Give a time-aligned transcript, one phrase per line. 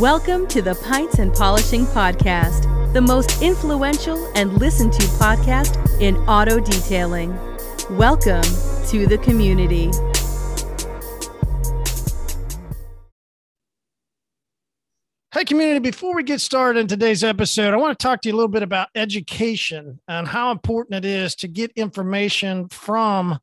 [0.00, 6.16] Welcome to the Pints and Polishing Podcast, the most influential and listened to podcast in
[6.26, 7.36] auto detailing.
[7.98, 8.40] Welcome
[8.86, 9.90] to the community.
[15.34, 18.34] Hey, community, before we get started in today's episode, I want to talk to you
[18.34, 23.38] a little bit about education and how important it is to get information from,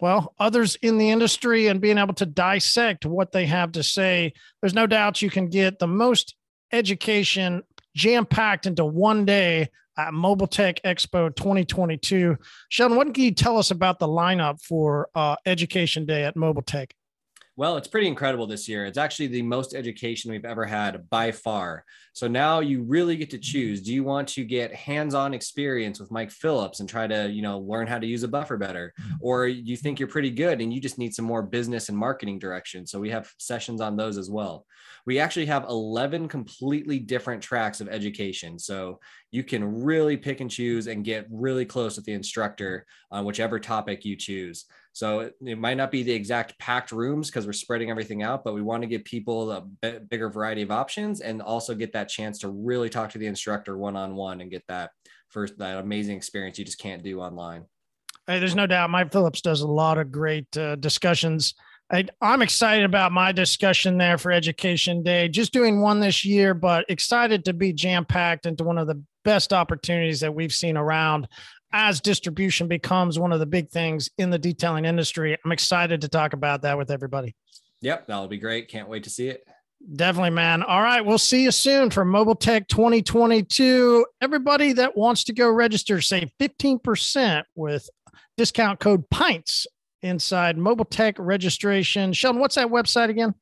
[0.00, 4.32] well, others in the industry and being able to dissect what they have to say.
[4.60, 6.34] There's no doubt you can get the most
[6.72, 7.62] education
[7.94, 12.36] jam packed into one day at Mobile Tech Expo 2022.
[12.68, 16.62] Sheldon, what can you tell us about the lineup for uh, Education Day at Mobile
[16.62, 16.94] Tech?
[17.56, 18.84] Well, it's pretty incredible this year.
[18.84, 21.84] It's actually the most education we've ever had by far.
[22.12, 23.80] So now you really get to choose.
[23.80, 27.60] Do you want to get hands-on experience with Mike Phillips and try to, you know,
[27.60, 28.92] learn how to use a buffer better?
[29.00, 29.14] Mm-hmm.
[29.20, 32.40] Or you think you're pretty good and you just need some more business and marketing
[32.40, 32.88] direction.
[32.88, 34.66] So we have sessions on those as well.
[35.06, 38.58] We actually have 11 completely different tracks of education.
[38.58, 43.24] So you can really pick and choose and get really close with the instructor on
[43.24, 44.64] whichever topic you choose.
[44.94, 48.54] So it, might not be the exact packed rooms because we're spreading everything out, but
[48.54, 49.64] we want to give people a
[50.08, 53.76] bigger variety of options and also get that chance to really talk to the instructor
[53.76, 54.90] one on one and get that
[55.30, 57.64] first that amazing experience you just can't do online.
[58.28, 61.54] Hey, there's no doubt Mike Phillips does a lot of great uh, discussions.
[61.90, 65.28] I, I'm excited about my discussion there for Education Day.
[65.28, 69.02] Just doing one this year, but excited to be jam packed into one of the
[69.24, 71.28] best opportunities that we've seen around
[71.72, 75.36] as distribution becomes one of the big things in the detailing industry.
[75.44, 77.34] I'm excited to talk about that with everybody.
[77.80, 78.68] Yep, that'll be great.
[78.68, 79.44] Can't wait to see it.
[79.94, 80.62] Definitely, man.
[80.62, 81.04] All right.
[81.04, 84.06] We'll see you soon for Mobile Tech 2022.
[84.22, 87.90] Everybody that wants to go register, save 15% with
[88.36, 89.66] discount code PINTS
[90.04, 92.12] inside Mobile Tech registration.
[92.12, 93.34] Sheldon, what's that website again?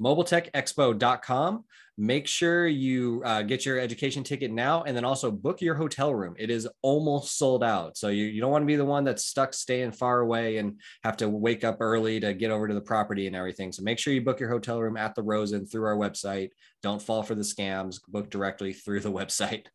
[0.00, 1.64] mobiletechexpo.com.
[2.00, 6.14] Make sure you uh, get your education ticket now and then also book your hotel
[6.14, 6.36] room.
[6.38, 7.96] It is almost sold out.
[7.96, 10.80] So you, you don't want to be the one that's stuck staying far away and
[11.02, 13.72] have to wake up early to get over to the property and everything.
[13.72, 16.50] So make sure you book your hotel room at the Rosen through our website.
[16.84, 18.00] Don't fall for the scams.
[18.06, 19.66] Book directly through the website.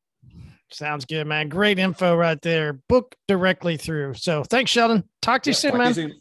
[0.71, 1.49] Sounds good, man.
[1.49, 2.79] Great info right there.
[2.87, 4.13] Book directly through.
[4.13, 5.03] So thanks, Sheldon.
[5.21, 5.87] Talk to you yeah, soon, man.
[5.89, 6.13] You soon.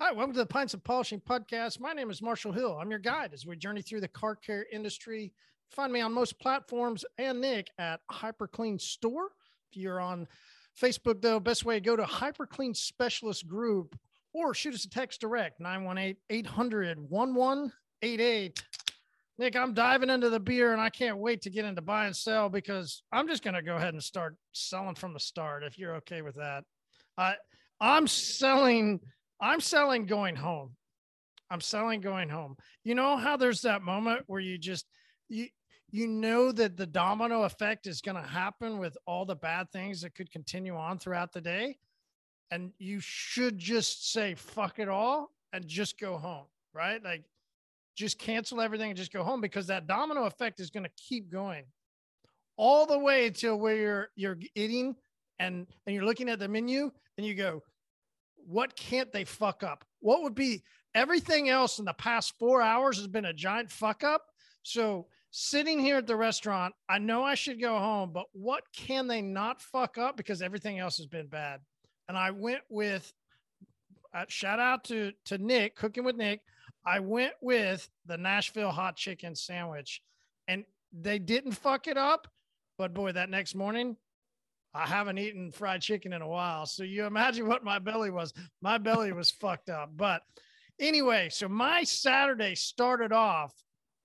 [0.00, 1.80] Hi, welcome to the Pints of Polishing podcast.
[1.80, 2.78] My name is Marshall Hill.
[2.80, 5.34] I'm your guide as we journey through the car care industry.
[5.70, 9.32] Find me on most platforms and Nick at Hyper Clean Store.
[9.70, 10.26] If you're on
[10.80, 13.94] Facebook, though, best way to go to Hyper Clean Specialist Group
[14.32, 18.64] or shoot us a text direct 918 800 1188.
[19.38, 22.14] Nick, I'm diving into the beer and I can't wait to get into buy and
[22.14, 25.78] sell because I'm just going to go ahead and start selling from the start if
[25.78, 26.64] you're okay with that.
[27.18, 27.34] I
[27.80, 29.00] I'm selling
[29.40, 30.76] I'm selling going home.
[31.50, 32.56] I'm selling going home.
[32.84, 34.86] You know how there's that moment where you just
[35.28, 35.48] you
[35.90, 40.00] you know that the domino effect is going to happen with all the bad things
[40.00, 41.76] that could continue on throughout the day
[42.50, 47.02] and you should just say fuck it all and just go home, right?
[47.02, 47.24] Like
[47.94, 51.30] just cancel everything and just go home because that domino effect is going to keep
[51.30, 51.64] going
[52.56, 54.94] all the way till where you're you're eating
[55.38, 57.62] and and you're looking at the menu and you go
[58.46, 59.84] what can't they fuck up?
[60.00, 60.62] What would be
[60.94, 64.22] everything else in the past four hours has been a giant fuck up.
[64.62, 69.06] So sitting here at the restaurant, I know I should go home, but what can
[69.06, 71.60] they not fuck up because everything else has been bad?
[72.08, 73.12] And I went with
[74.14, 76.40] uh, shout out to to Nick cooking with Nick.
[76.86, 80.02] I went with the Nashville hot chicken sandwich,
[80.48, 82.28] and they didn't fuck it up.
[82.76, 83.96] But boy, that next morning
[84.74, 86.66] I haven't eaten fried chicken in a while.
[86.66, 88.34] So you imagine what my belly was.
[88.60, 89.90] My belly was fucked up.
[89.96, 90.22] But
[90.80, 93.54] anyway, so my Saturday started off,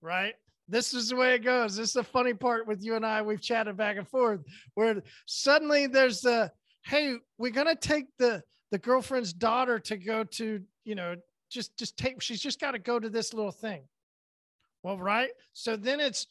[0.02, 0.36] right?
[0.68, 1.76] This is the way it goes.
[1.76, 3.24] This is the funny part with you and I.
[3.24, 4.42] We've chatted back and forth
[4.76, 6.52] where suddenly there's the,
[6.86, 11.16] hey, we're going to take the, the girlfriend's daughter to go to, you know,
[11.50, 13.84] just, just take, she's just got to go to this little thing.
[14.84, 15.32] Well, right.
[15.54, 16.28] So then it's,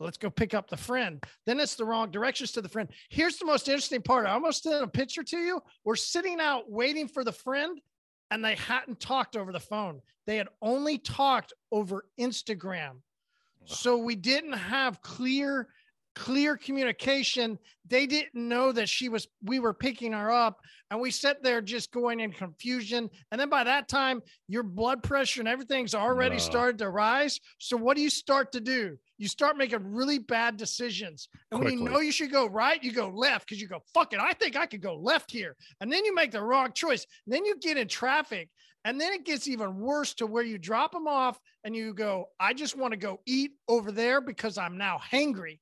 [0.00, 1.22] Let's go pick up the friend.
[1.44, 2.88] Then it's the wrong directions to the friend.
[3.08, 4.26] Here's the most interesting part.
[4.26, 5.60] I almost sent a picture to you.
[5.84, 7.80] We're sitting out waiting for the friend,
[8.30, 10.00] and they hadn't talked over the phone.
[10.26, 12.98] They had only talked over Instagram.
[13.64, 15.68] So we didn't have clear
[16.18, 17.58] clear communication.
[17.86, 20.58] They didn't know that she was, we were picking her up.
[20.90, 23.08] And we sat there just going in confusion.
[23.30, 26.40] And then by that time, your blood pressure and everything's already Uh.
[26.40, 27.38] started to rise.
[27.58, 28.96] So what do you start to do?
[29.18, 31.28] You start making really bad decisions.
[31.52, 34.12] And when you know you should go right, you go left because you go, fuck
[34.12, 35.56] it, I think I could go left here.
[35.80, 37.06] And then you make the wrong choice.
[37.26, 38.48] And then you get in traffic.
[38.84, 42.26] And then it gets even worse to where you drop them off and you go,
[42.40, 45.58] I just want to go eat over there because I'm now hangry.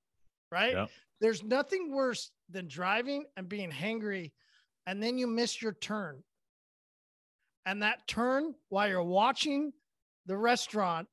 [0.50, 0.72] Right.
[0.74, 0.90] Yep.
[1.20, 4.32] There's nothing worse than driving and being hangry.
[4.86, 6.22] And then you miss your turn.
[7.64, 9.72] And that turn while you're watching
[10.26, 11.08] the restaurant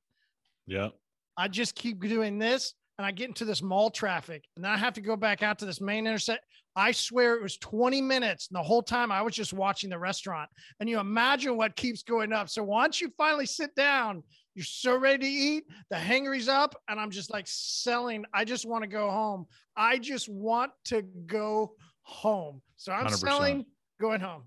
[0.68, 0.90] Yeah.
[1.36, 4.78] I just keep doing this and I get into this mall traffic and then I
[4.78, 6.46] have to go back out to this main intersect.
[6.76, 8.48] I swear it was 20 minutes.
[8.48, 10.50] And the whole time I was just watching the restaurant.
[10.80, 12.50] And you imagine what keeps going up.
[12.50, 14.24] So once you finally sit down,
[14.56, 18.26] you're so ready to eat, the hangry's up, and I'm just like selling.
[18.34, 19.48] I just want to go home.
[19.76, 21.74] I just want to go
[22.04, 22.62] home.
[22.76, 23.18] So I'm 100%.
[23.18, 23.66] selling
[24.00, 24.44] going home.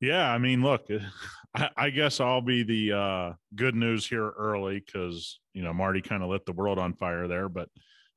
[0.00, 0.86] Yeah, I mean, look,
[1.54, 6.00] I, I guess I'll be the uh, good news here early because you know Marty
[6.00, 7.48] kind of lit the world on fire there.
[7.48, 7.68] But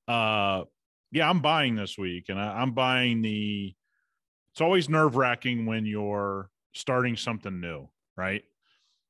[0.08, 0.64] uh,
[1.12, 3.74] yeah, I'm buying this week, and I, I'm buying the.
[4.52, 8.44] It's always nerve wracking when you're starting something new, right?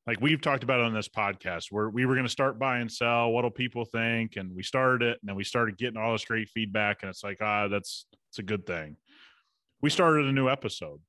[0.08, 2.92] Like we've talked about on this podcast, where we were going to start buy and
[2.92, 3.32] sell.
[3.32, 4.38] What'll people think?
[4.38, 7.24] And we started it, and then we started getting all this great feedback, and it's
[7.24, 8.96] like, ah, that's it's a good thing.
[9.82, 11.02] We started a new episode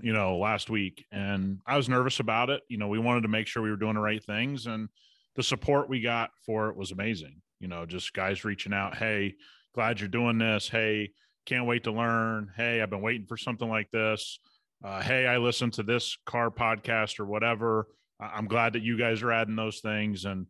[0.00, 1.04] you know, last week.
[1.12, 2.62] And I was nervous about it.
[2.68, 4.66] You know, we wanted to make sure we were doing the right things.
[4.66, 4.88] And
[5.34, 7.40] the support we got for it was amazing.
[7.60, 9.34] You know, just guys reaching out, hey,
[9.74, 10.68] glad you're doing this.
[10.68, 11.12] Hey,
[11.46, 12.50] can't wait to learn.
[12.56, 14.38] Hey, I've been waiting for something like this.
[14.84, 17.88] Uh, hey, I listened to this car podcast or whatever.
[18.20, 20.24] I'm glad that you guys are adding those things.
[20.24, 20.46] And,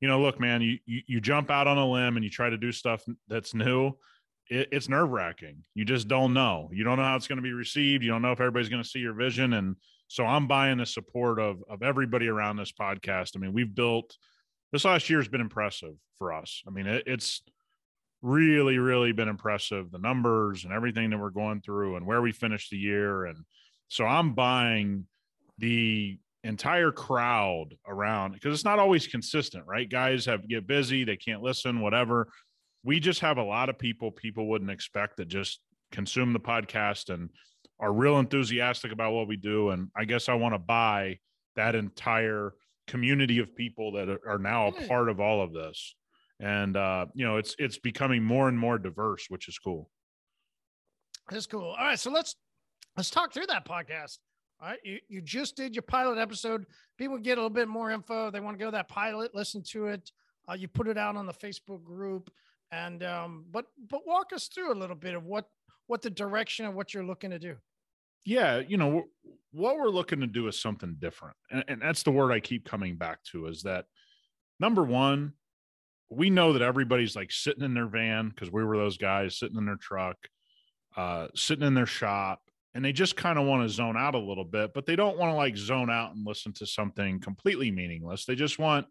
[0.00, 2.50] you know, look, man, you, you, you jump out on a limb and you try
[2.50, 3.94] to do stuff that's new
[4.48, 5.64] it, it's nerve wracking.
[5.74, 6.70] You just don't know.
[6.72, 8.02] You don't know how it's going to be received.
[8.02, 9.54] You don't know if everybody's going to see your vision.
[9.54, 9.76] And
[10.08, 13.32] so I'm buying the support of of everybody around this podcast.
[13.36, 14.16] I mean, we've built
[14.72, 16.62] this last year has been impressive for us.
[16.66, 17.42] I mean, it, it's
[18.22, 19.90] really, really been impressive.
[19.90, 23.26] The numbers and everything that we're going through and where we finished the year.
[23.26, 23.44] And
[23.88, 25.06] so I'm buying
[25.58, 29.88] the entire crowd around because it's not always consistent, right?
[29.88, 32.28] Guys have get busy, they can't listen, whatever.
[32.84, 35.60] We just have a lot of people people wouldn't expect that just
[35.92, 37.30] consume the podcast and
[37.80, 39.70] are real enthusiastic about what we do.
[39.70, 41.18] And i guess i want to buy
[41.56, 42.54] that entire
[42.86, 45.94] community of people that are, now a part of all of this.
[46.40, 49.90] And uh you know it's it's becoming more and more diverse which is cool.
[51.30, 51.70] That's cool.
[51.70, 52.36] All right, so let's
[52.96, 54.18] let's talk through that podcast.
[54.60, 56.64] All right, you you just did your pilot episode.
[56.98, 58.30] People get a little bit more info.
[58.30, 60.10] They want to go to that pilot, listen to it.
[60.48, 62.30] Uh, you put it out on the Facebook group,
[62.72, 65.46] and um, but but walk us through a little bit of what
[65.86, 67.54] what the direction of what you're looking to do.
[68.24, 69.04] yeah you know
[69.52, 72.64] what we're looking to do is something different and, and that's the word i keep
[72.64, 73.84] coming back to is that
[74.58, 75.32] number one
[76.10, 79.56] we know that everybody's like sitting in their van because we were those guys sitting
[79.58, 80.16] in their truck
[80.96, 82.40] uh sitting in their shop
[82.76, 85.16] and they just kind of want to zone out a little bit but they don't
[85.16, 88.26] want to like zone out and listen to something completely meaningless.
[88.26, 88.86] They just want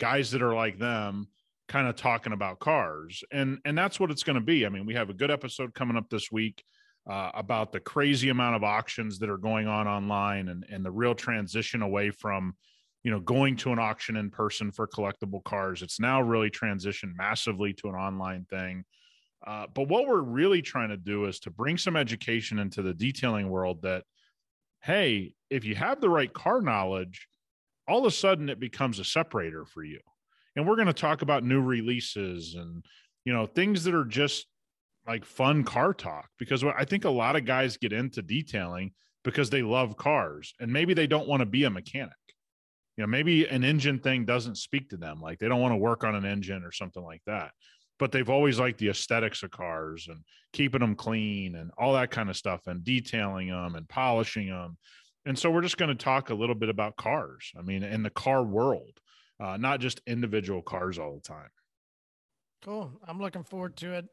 [0.00, 1.28] guys that are like them
[1.68, 4.66] kind of talking about cars and and that's what it's going to be.
[4.66, 6.64] I mean we have a good episode coming up this week
[7.08, 10.90] uh, about the crazy amount of auctions that are going on online and, and the
[10.90, 12.56] real transition away from
[13.04, 15.82] you know going to an auction in person for collectible cars.
[15.82, 18.84] It's now really transitioned massively to an online thing
[19.46, 22.94] uh, but what we're really trying to do is to bring some education into the
[22.94, 24.04] detailing world that
[24.82, 27.28] hey if you have the right car knowledge
[27.88, 30.00] all of a sudden it becomes a separator for you
[30.56, 32.84] and we're going to talk about new releases and
[33.24, 34.46] you know things that are just
[35.06, 39.50] like fun car talk because I think a lot of guys get into detailing because
[39.50, 42.12] they love cars and maybe they don't want to be a mechanic.
[42.96, 45.20] You know, maybe an engine thing doesn't speak to them.
[45.20, 47.50] Like they don't want to work on an engine or something like that.
[47.98, 52.10] But they've always liked the aesthetics of cars and keeping them clean and all that
[52.10, 54.76] kind of stuff and detailing them and polishing them.
[55.26, 57.52] And so we're just going to talk a little bit about cars.
[57.56, 59.00] I mean, in the car world,
[59.40, 61.48] uh, not just individual cars all the time.
[62.64, 62.90] Cool.
[63.06, 64.06] I'm looking forward to it.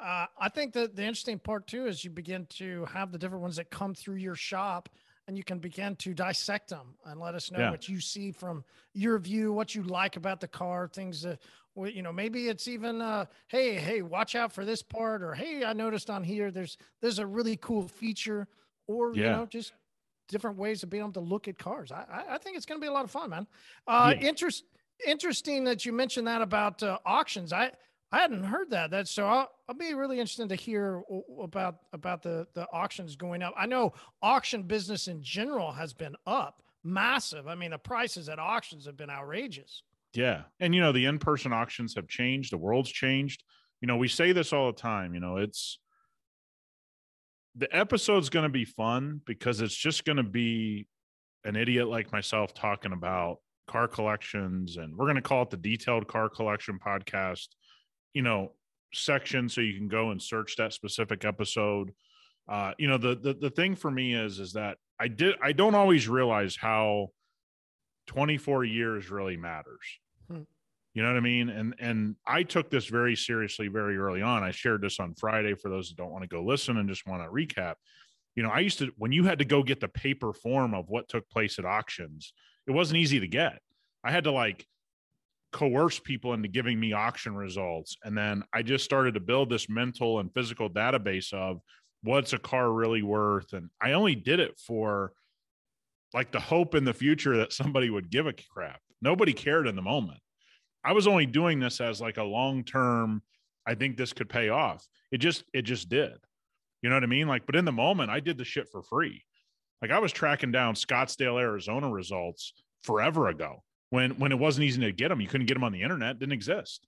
[0.00, 3.42] Uh, I think that the interesting part too is you begin to have the different
[3.42, 4.88] ones that come through your shop
[5.26, 7.70] and you can begin to dissect them and let us know Yeah.
[7.70, 8.64] what you see from
[8.94, 11.40] your view, what you like about the car, things that,
[11.78, 15.34] well, you know, maybe it's even, uh, Hey, Hey, watch out for this part or,
[15.34, 18.48] Hey, I noticed on here, there's, there's a really cool feature
[18.86, 19.72] or, you know, just
[20.28, 21.92] different ways of being able to look at cars.
[21.92, 23.46] I, I, I think it's going to be a lot of fun, man.
[23.86, 24.28] Uh, Yeah.
[24.28, 24.64] interest,
[25.06, 27.52] interesting that you mentioned that about uh, auctions.
[27.52, 27.72] I,
[28.10, 28.90] I hadn't heard that.
[28.90, 29.26] That's so.
[29.26, 31.02] I'll, I'll be really interested to hear
[31.42, 33.52] about about the the auctions going up.
[33.54, 33.92] I know
[34.22, 37.46] auction business in general has been up massive.
[37.46, 39.82] I mean, the prices at auctions have been outrageous.
[40.14, 42.52] Yeah, and you know the in person auctions have changed.
[42.52, 43.42] The world's changed.
[43.80, 45.14] You know, we say this all the time.
[45.14, 45.78] You know, it's
[47.54, 50.86] the episode's going to be fun because it's just going to be
[51.44, 55.56] an idiot like myself talking about car collections and we're going to call it the
[55.56, 57.48] detailed car collection podcast
[58.14, 58.52] you know
[58.94, 61.90] section so you can go and search that specific episode
[62.48, 65.52] uh you know the, the the thing for me is is that i did i
[65.52, 67.08] don't always realize how
[68.08, 70.40] 24 years really matters hmm.
[70.94, 74.42] you know what i mean and and i took this very seriously very early on
[74.42, 77.06] i shared this on friday for those that don't want to go listen and just
[77.06, 77.74] want to recap
[78.34, 80.88] you know i used to when you had to go get the paper form of
[80.88, 82.32] what took place at auctions
[82.66, 83.60] it wasn't easy to get
[84.02, 84.66] i had to like
[85.52, 87.96] coerce people into giving me auction results.
[88.04, 91.60] And then I just started to build this mental and physical database of
[92.02, 93.52] what's a car really worth.
[93.52, 95.12] And I only did it for
[96.14, 98.80] like the hope in the future that somebody would give a crap.
[99.02, 100.18] Nobody cared in the moment.
[100.84, 103.22] I was only doing this as like a long term,
[103.66, 104.86] I think this could pay off.
[105.12, 106.14] It just, it just did.
[106.82, 107.28] You know what I mean?
[107.28, 109.24] Like, but in the moment, I did the shit for free.
[109.82, 112.52] Like I was tracking down Scottsdale, Arizona results
[112.84, 115.20] forever ago when when it wasn't easy to get them.
[115.20, 116.86] You couldn't get them on the internet; didn't exist.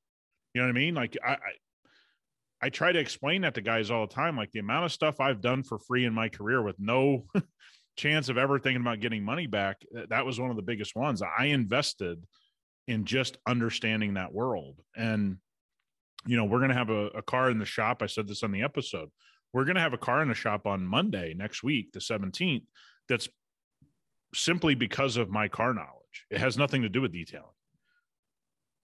[0.54, 0.94] You know what I mean?
[0.94, 1.38] Like I, I,
[2.62, 4.36] I try to explain that to guys all the time.
[4.36, 7.26] Like the amount of stuff I've done for free in my career with no
[7.97, 9.82] chance of ever thinking about getting money back.
[10.09, 11.23] That was one of the biggest ones.
[11.23, 12.25] I invested
[12.87, 14.80] in just understanding that world.
[14.97, 15.38] And
[16.26, 18.02] you know, we're going to have a, a car in the shop.
[18.02, 19.11] I said this on the episode.
[19.52, 22.64] We're going to have a car in the shop on Monday next week, the 17th.
[23.09, 23.28] That's
[24.35, 27.47] simply because of my car knowledge it has nothing to do with detailing.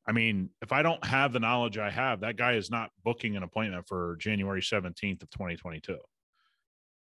[0.09, 3.37] I mean, if I don't have the knowledge I have, that guy is not booking
[3.37, 5.99] an appointment for January 17th of 2022.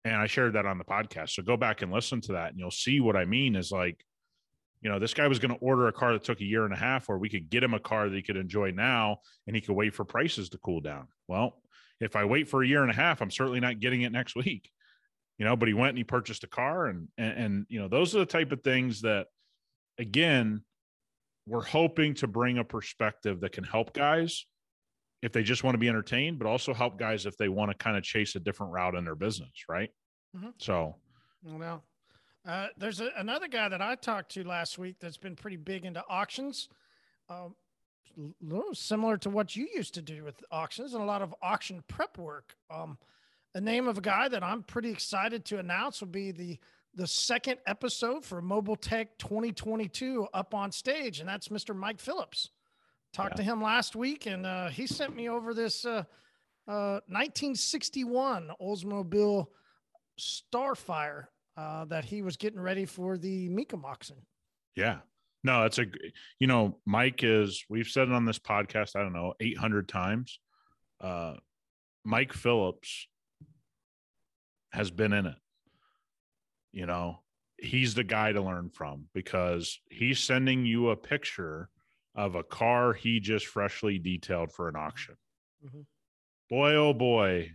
[0.05, 1.31] And I shared that on the podcast.
[1.31, 4.03] So go back and listen to that and you'll see what I mean is like,
[4.81, 6.73] you know, this guy was going to order a car that took a year and
[6.73, 9.55] a half where we could get him a car that he could enjoy now and
[9.55, 11.07] he could wait for prices to cool down.
[11.27, 11.61] Well,
[11.99, 14.35] if I wait for a year and a half, I'm certainly not getting it next
[14.35, 14.69] week.
[15.37, 17.87] You know, but he went and he purchased a car and and, and you know,
[17.87, 19.27] those are the type of things that
[19.97, 20.63] again,
[21.45, 24.45] we're hoping to bring a perspective that can help guys
[25.21, 27.77] if they just want to be entertained, but also help guys if they want to
[27.77, 29.89] kind of chase a different route in their business, right?
[30.35, 30.49] Mm-hmm.
[30.57, 30.95] So,
[31.43, 31.83] well,
[32.47, 35.85] uh, there's a, another guy that I talked to last week that's been pretty big
[35.85, 36.69] into auctions.
[37.29, 37.55] Um,
[38.73, 42.17] similar to what you used to do with auctions and a lot of auction prep
[42.17, 42.55] work.
[42.69, 42.97] Um,
[43.53, 46.59] the name of a guy that I'm pretty excited to announce will be the
[46.95, 51.75] the second episode for Mobile Tech 2022 up on stage, and that's Mr.
[51.75, 52.49] Mike Phillips.
[53.13, 53.37] Talked yeah.
[53.37, 56.03] to him last week, and uh, he sent me over this uh,
[56.67, 59.47] uh, 1961 Oldsmobile
[60.19, 61.25] Starfire
[61.57, 64.17] uh, that he was getting ready for the Mecum auction.
[64.75, 64.97] Yeah.
[65.43, 65.85] No, it's a,
[66.39, 70.39] you know, Mike is, we've said it on this podcast, I don't know, 800 times.
[71.01, 71.35] Uh,
[72.03, 73.07] Mike Phillips
[74.71, 75.35] has been in it
[76.71, 77.19] you know,
[77.57, 81.69] he's the guy to learn from because he's sending you a picture
[82.19, 85.15] of a car he just freshly detailed for an auction.
[85.65, 85.81] Mm-hmm.
[86.49, 87.51] Boy, oh boy,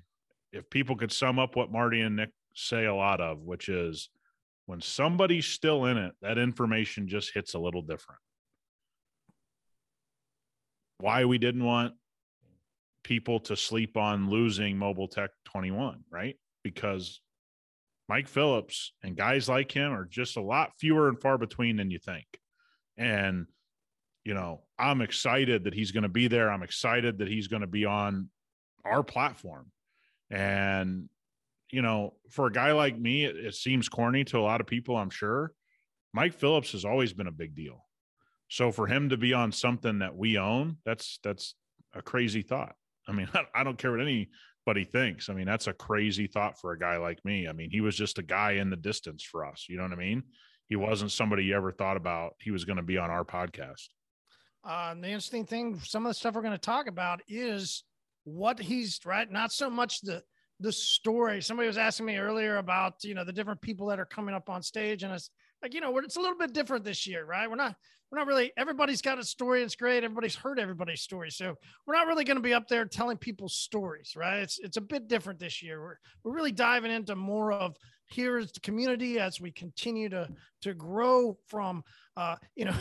[0.53, 4.09] if people could sum up what Marty and Nick say a lot of, which is
[4.65, 8.23] when somebody's still in it, that information just hits a little different.
[10.99, 11.93] Why we didn't want
[13.03, 16.39] people to sleep on losing Mobile Tech 21, right?
[16.63, 17.21] Because
[18.09, 21.91] Mike Phillips and guys like him are just a lot fewer and far between than
[21.91, 22.25] you think.
[22.97, 23.47] And,
[24.25, 26.51] you know, I'm excited that he's going to be there.
[26.51, 28.31] I'm excited that he's going to be on
[28.85, 29.71] our platform.
[30.31, 31.09] And,
[31.71, 34.67] you know, for a guy like me, it, it seems corny to a lot of
[34.67, 35.53] people, I'm sure.
[36.13, 37.85] Mike Phillips has always been a big deal.
[38.49, 41.55] So for him to be on something that we own, that's that's
[41.95, 42.75] a crazy thought.
[43.09, 44.31] I mean, I don't care what any
[44.67, 45.29] but thinks.
[45.29, 47.49] I mean, that's a crazy thought for a guy like me.
[47.49, 49.67] I mean, he was just a guy in the distance for us.
[49.69, 50.23] You know what I mean?
[50.69, 53.89] He wasn't somebody you ever thought about he was going to be on our podcast.
[54.67, 57.85] Uh, the interesting thing, some of the stuff we're going to talk about is
[58.25, 59.31] what he's right.
[59.31, 60.23] Not so much the
[60.61, 61.43] the story.
[61.43, 64.49] Somebody was asking me earlier about you know the different people that are coming up
[64.49, 65.31] on stage, and it's
[65.63, 67.49] like you know it's a little bit different this year, right?
[67.49, 67.75] We're not
[68.11, 71.55] we're not really everybody's got a story it's great everybody's heard everybody's story so
[71.85, 74.81] we're not really going to be up there telling people's stories right it's it's a
[74.81, 79.41] bit different this year we're, we're really diving into more of here's the community as
[79.41, 80.29] we continue to
[80.63, 81.83] to grow from
[82.17, 82.75] uh, you know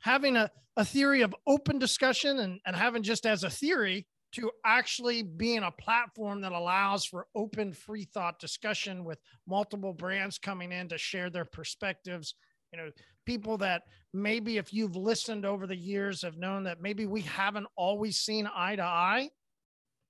[0.00, 4.50] having a, a theory of open discussion and, and having just as a theory to
[4.64, 10.70] actually being a platform that allows for open free thought discussion with multiple brands coming
[10.70, 12.34] in to share their perspectives.
[12.72, 12.90] You know
[13.28, 13.82] people that
[14.14, 18.48] maybe if you've listened over the years have known that maybe we haven't always seen
[18.54, 19.28] eye to eye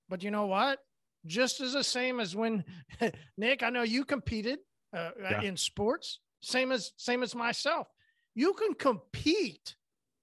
[0.08, 0.78] but you know what
[1.26, 2.64] just as the same as when
[3.36, 4.58] nick i know you competed
[4.96, 5.42] uh, yeah.
[5.42, 7.88] in sports same as same as myself
[8.34, 9.76] you can compete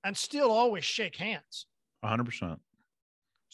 [0.04, 1.68] and still always shake hands
[2.04, 2.58] 100%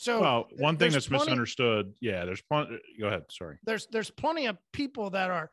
[0.02, 1.94] so well, one thing that's plenty, misunderstood.
[2.00, 2.80] Yeah, there's plenty.
[3.00, 3.26] Go ahead.
[3.30, 3.60] Sorry.
[3.64, 5.52] There's there's plenty of people that are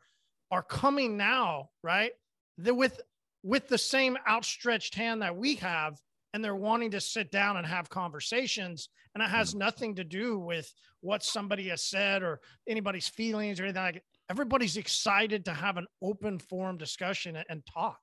[0.49, 2.13] are coming now, right?
[2.57, 2.99] They're with
[3.43, 5.99] with the same outstretched hand that we have,
[6.33, 8.89] and they're wanting to sit down and have conversations.
[9.13, 9.59] And it has mm-hmm.
[9.59, 10.71] nothing to do with
[11.01, 13.95] what somebody has said or anybody's feelings or anything like.
[13.97, 14.03] It.
[14.29, 17.97] Everybody's excited to have an open forum discussion and talk.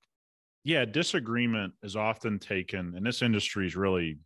[0.65, 4.19] Yeah, disagreement is often taken, and this industry is really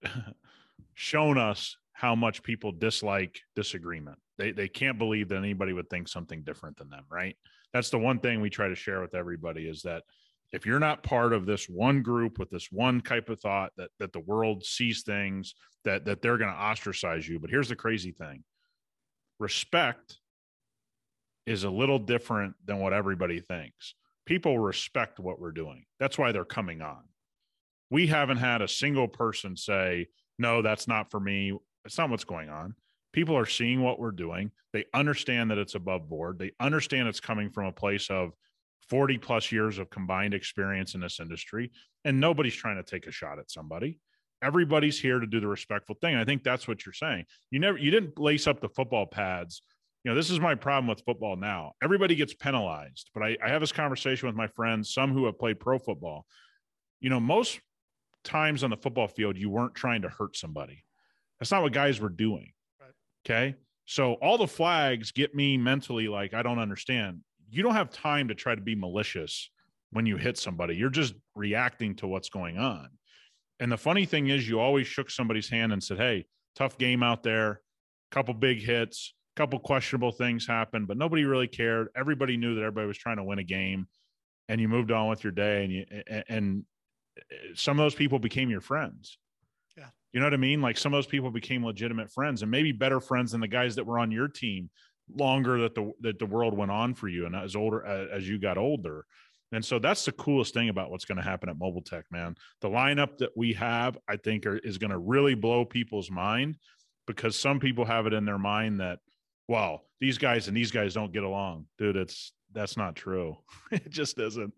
[0.94, 4.18] shown us how much people dislike disagreement.
[4.38, 7.36] They they can't believe that anybody would think something different than them, right?
[7.74, 10.04] That's the one thing we try to share with everybody is that
[10.54, 13.90] if you're not part of this one group with this one type of thought that
[13.98, 17.40] that the world sees things that that they're going to ostracize you.
[17.40, 18.44] But here's the crazy thing.
[19.40, 20.18] Respect
[21.44, 23.94] is a little different than what everybody thinks.
[24.26, 25.84] People respect what we're doing.
[25.98, 27.02] That's why they're coming on.
[27.90, 30.06] We haven't had a single person say,
[30.38, 31.52] no, that's not for me.
[31.84, 32.74] It's not what's going on.
[33.12, 34.50] People are seeing what we're doing.
[34.72, 36.38] They understand that it's above board.
[36.38, 38.32] They understand it's coming from a place of
[38.88, 41.70] 40 plus years of combined experience in this industry.
[42.04, 43.98] And nobody's trying to take a shot at somebody.
[44.42, 46.16] Everybody's here to do the respectful thing.
[46.16, 47.24] I think that's what you're saying.
[47.50, 49.62] You never, you didn't lace up the football pads.
[50.04, 51.72] You know, this is my problem with football now.
[51.82, 55.38] Everybody gets penalized, but I, I have this conversation with my friends, some who have
[55.38, 56.26] played pro football.
[57.00, 57.58] You know, most
[58.24, 60.82] times on the football field you weren't trying to hurt somebody.
[61.38, 62.52] That's not what guys were doing.
[62.80, 62.90] Right.
[63.26, 63.56] Okay.
[63.86, 67.20] So all the flags get me mentally like I don't understand.
[67.54, 69.50] You don't have time to try to be malicious
[69.92, 70.74] when you hit somebody.
[70.74, 72.88] You're just reacting to what's going on.
[73.60, 77.02] And the funny thing is you always shook somebody's hand and said, "Hey, tough game
[77.02, 77.60] out there.
[78.10, 81.88] Couple big hits, couple questionable things happened, but nobody really cared.
[81.96, 83.86] Everybody knew that everybody was trying to win a game."
[84.48, 85.86] And you moved on with your day and you
[86.28, 86.64] and
[87.16, 89.16] eh, some of those people became your friends.
[89.76, 89.86] Yeah.
[90.12, 90.60] You know what I mean?
[90.60, 93.76] Like some of those people became legitimate friends and maybe better friends than the guys
[93.76, 94.70] that were on your team
[95.14, 98.38] longer that the that the world went on for you and as older as you
[98.38, 99.04] got older.
[99.52, 102.34] And so that's the coolest thing about what's going to happen at Mobile Tech, man.
[102.60, 106.56] The lineup that we have, I think, are, is going to really blow people's mind
[107.06, 108.98] because some people have it in their mind that,
[109.46, 111.94] wow, these guys and these guys don't get along, dude.
[111.94, 113.36] It's that's not true.
[113.70, 114.52] it just doesn't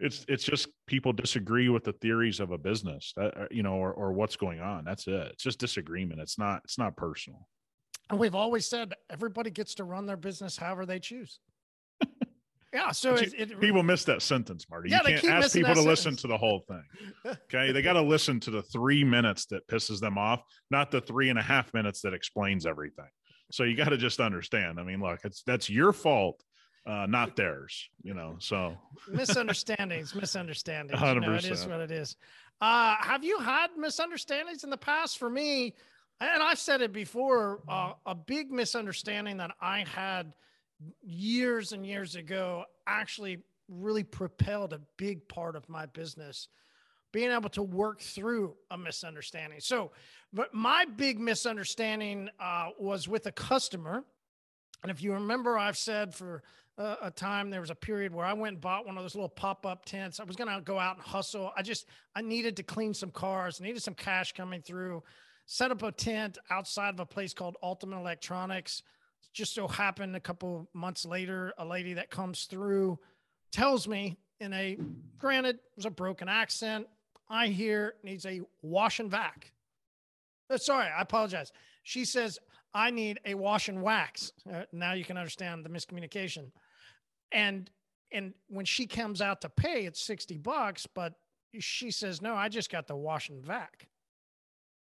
[0.00, 3.74] it's it's just people disagree with the theories of a business that uh, you know
[3.74, 7.46] or, or what's going on that's it it's just disagreement it's not it's not personal
[8.10, 11.40] and we've always said everybody gets to run their business however they choose
[12.72, 15.76] yeah so it, it, people miss that sentence marty yeah, you can't ask people to
[15.76, 15.86] sentence.
[15.86, 16.84] listen to the whole thing
[17.26, 21.00] okay they got to listen to the three minutes that pisses them off not the
[21.00, 23.08] three and a half minutes that explains everything
[23.50, 26.42] so you got to just understand i mean look it's that's your fault
[26.86, 28.36] uh, not theirs, you know.
[28.38, 28.74] So
[29.12, 30.98] misunderstandings, misunderstandings.
[30.98, 31.14] 100%.
[31.14, 32.16] You know, it is what it is.
[32.60, 35.18] Uh, have you had misunderstandings in the past?
[35.18, 35.74] For me,
[36.20, 40.34] and I've said it before, uh, a big misunderstanding that I had
[41.02, 46.48] years and years ago actually really propelled a big part of my business
[47.12, 49.58] being able to work through a misunderstanding.
[49.60, 49.90] So,
[50.32, 54.04] but my big misunderstanding uh, was with a customer.
[54.82, 56.42] And if you remember, I've said for
[56.78, 59.14] uh, a time there was a period where I went and bought one of those
[59.14, 60.20] little pop up tents.
[60.20, 61.52] I was going to go out and hustle.
[61.56, 65.02] I just I needed to clean some cars, needed some cash coming through.
[65.52, 68.84] Set up a tent outside of a place called Ultimate Electronics.
[69.32, 73.00] Just so happened a couple months later, a lady that comes through
[73.50, 74.78] tells me in a
[75.18, 76.86] granted it was a broken accent.
[77.28, 79.52] I hear needs a wash and vac.
[80.48, 81.50] Uh, sorry, I apologize.
[81.82, 82.38] She says
[82.72, 84.30] I need a wash and wax.
[84.48, 86.52] Uh, now you can understand the miscommunication
[87.32, 87.68] and
[88.12, 91.14] and when she comes out to pay it's 60 bucks but
[91.58, 93.86] she says no i just got the wash and vac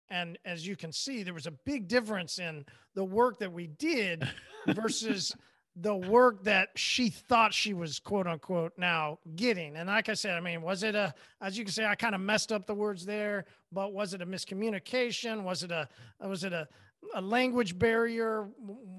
[0.10, 3.68] and as you can see there was a big difference in the work that we
[3.68, 4.28] did
[4.68, 5.36] versus
[5.78, 10.36] the work that she thought she was quote unquote now getting and like i said
[10.36, 12.74] i mean was it a as you can say i kind of messed up the
[12.74, 15.88] words there but was it a miscommunication was it a
[16.22, 16.68] was it a
[17.14, 18.48] a language barrier?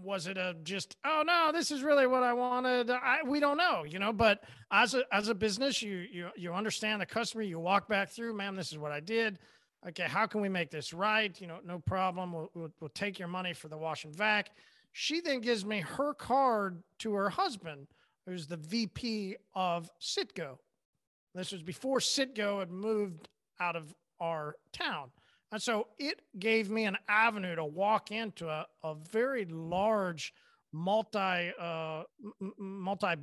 [0.02, 2.90] Was it a just oh no, this is really what I wanted?
[2.90, 4.12] I, we don't know, you know.
[4.12, 7.42] But as a as a business, you you you understand the customer.
[7.42, 8.54] You walk back through, man.
[8.54, 9.38] This is what I did.
[9.88, 11.38] Okay, how can we make this right?
[11.40, 12.32] You know, no problem.
[12.32, 14.50] We'll, we'll, we'll take your money for the wash and vac.
[14.92, 17.86] She then gives me her card to her husband,
[18.26, 20.58] who's the VP of Citgo.
[21.34, 23.28] This was before Citgo had moved
[23.60, 25.10] out of our town.
[25.52, 30.32] And so it gave me an avenue to walk into a, a very large
[30.72, 32.02] multi uh,
[32.58, 33.14] multi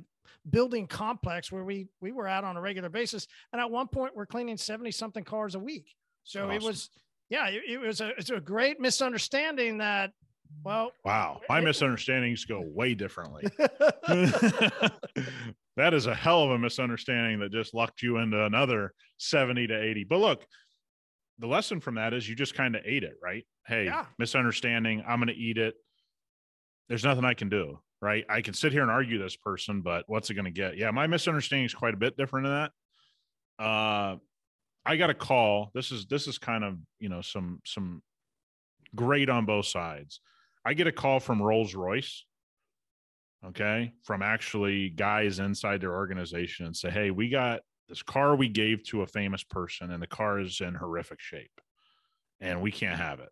[0.48, 3.26] building complex where we we were out on a regular basis.
[3.52, 5.94] And at one point, we're cleaning seventy something cars a week.
[6.24, 6.56] So awesome.
[6.56, 6.90] it was,
[7.30, 10.10] yeah, it, it, was a it's a great misunderstanding that.
[10.64, 13.44] Well, wow, my it, misunderstandings go way differently.
[15.76, 19.82] that is a hell of a misunderstanding that just locked you into another 70 to
[19.82, 20.04] 80.
[20.04, 20.46] But look,
[21.38, 23.44] the lesson from that is you just kind of ate it, right?
[23.66, 24.06] Hey, yeah.
[24.18, 25.74] misunderstanding, I'm going to eat it.
[26.88, 28.24] There's nothing I can do, right?
[28.28, 30.76] I can sit here and argue this person, but what's it going to get?
[30.76, 32.70] Yeah, my misunderstanding is quite a bit different than
[33.58, 33.64] that.
[33.64, 34.16] Uh,
[34.86, 35.70] I got a call.
[35.74, 38.02] This is this is kind of you know some some
[38.94, 40.20] great on both sides.
[40.64, 42.24] I get a call from Rolls Royce,
[43.46, 48.48] okay, from actually guys inside their organization and say, hey, we got this car we
[48.48, 51.60] gave to a famous person and the car is in horrific shape
[52.40, 53.28] and we can't have it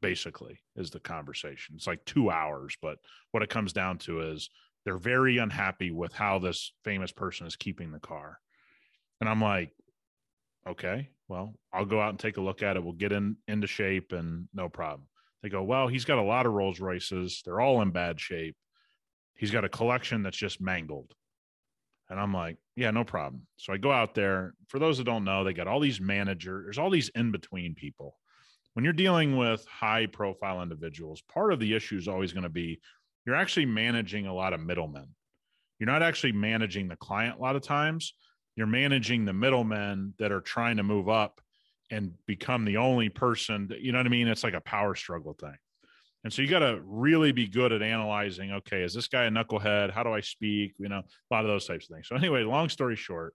[0.00, 2.98] basically is the conversation it's like two hours but
[3.30, 4.50] what it comes down to is
[4.84, 8.38] they're very unhappy with how this famous person is keeping the car
[9.20, 9.70] and i'm like
[10.66, 13.66] okay well i'll go out and take a look at it we'll get in into
[13.66, 15.06] shape and no problem
[15.42, 18.56] they go well he's got a lot of rolls royces they're all in bad shape
[19.34, 21.14] he's got a collection that's just mangled
[22.12, 23.46] and I'm like, yeah, no problem.
[23.56, 24.52] So I go out there.
[24.68, 27.74] For those that don't know, they got all these managers, there's all these in between
[27.74, 28.18] people.
[28.74, 32.50] When you're dealing with high profile individuals, part of the issue is always going to
[32.50, 32.80] be
[33.24, 35.08] you're actually managing a lot of middlemen.
[35.78, 38.12] You're not actually managing the client a lot of times.
[38.56, 41.40] You're managing the middlemen that are trying to move up
[41.90, 43.68] and become the only person.
[43.68, 44.28] That, you know what I mean?
[44.28, 45.56] It's like a power struggle thing.
[46.24, 49.30] And so you got to really be good at analyzing, okay, is this guy a
[49.30, 49.90] knucklehead?
[49.90, 50.74] How do I speak?
[50.78, 52.08] You know, a lot of those types of things.
[52.08, 53.34] So, anyway, long story short,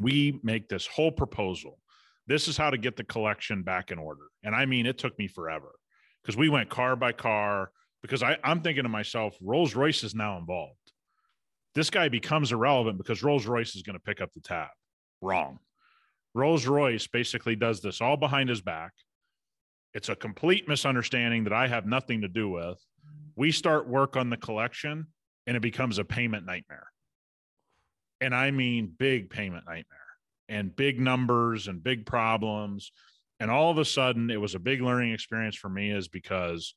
[0.00, 1.78] we make this whole proposal.
[2.26, 4.24] This is how to get the collection back in order.
[4.42, 5.72] And I mean, it took me forever
[6.22, 7.70] because we went car by car.
[8.00, 10.92] Because I, I'm thinking to myself, Rolls Royce is now involved.
[11.78, 14.70] This guy becomes irrelevant because Rolls Royce is going to pick up the tab.
[15.22, 15.60] Wrong.
[16.34, 18.92] Rolls Royce basically does this all behind his back
[19.94, 22.78] it's a complete misunderstanding that I have nothing to do with.
[23.36, 25.06] We start work on the collection
[25.46, 26.88] and it becomes a payment nightmare.
[28.20, 29.98] And I mean big payment nightmare
[30.48, 32.92] and big numbers and big problems.
[33.40, 36.74] And all of a sudden, it was a big learning experience for me, is because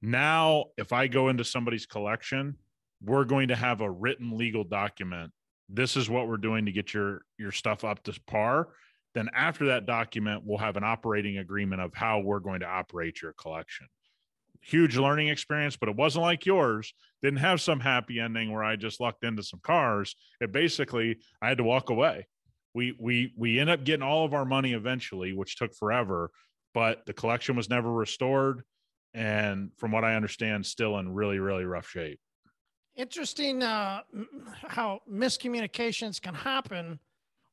[0.00, 2.56] now if I go into somebody's collection,
[3.04, 5.32] we're going to have a written legal document.
[5.68, 8.68] This is what we're doing to get your your stuff up to par
[9.14, 13.20] then after that document, we'll have an operating agreement of how we're going to operate
[13.20, 13.86] your collection.
[14.62, 16.94] Huge learning experience, but it wasn't like yours.
[17.22, 20.14] Didn't have some happy ending where I just lucked into some cars.
[20.40, 22.26] It basically I had to walk away.
[22.74, 26.30] We we we end up getting all of our money eventually, which took forever,
[26.74, 28.62] but the collection was never restored.
[29.14, 32.20] And from what I understand, still in really, really rough shape.
[32.96, 34.02] Interesting uh,
[34.68, 36.98] how miscommunications can happen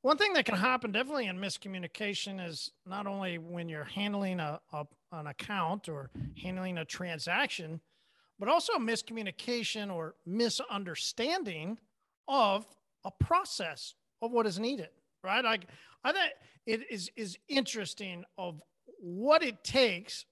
[0.02, 4.60] one thing that can happen definitely in miscommunication is not only when you're handling a,
[4.72, 6.10] a, an account or
[6.42, 7.82] handling a transaction,
[8.40, 11.78] but also miscommunication or misunderstanding
[12.30, 12.66] of
[13.04, 14.90] a process of what is needed,
[15.22, 15.44] right?
[15.44, 15.68] Like
[16.06, 16.32] I think
[16.66, 18.62] it is is interesting of
[19.00, 20.26] what it takes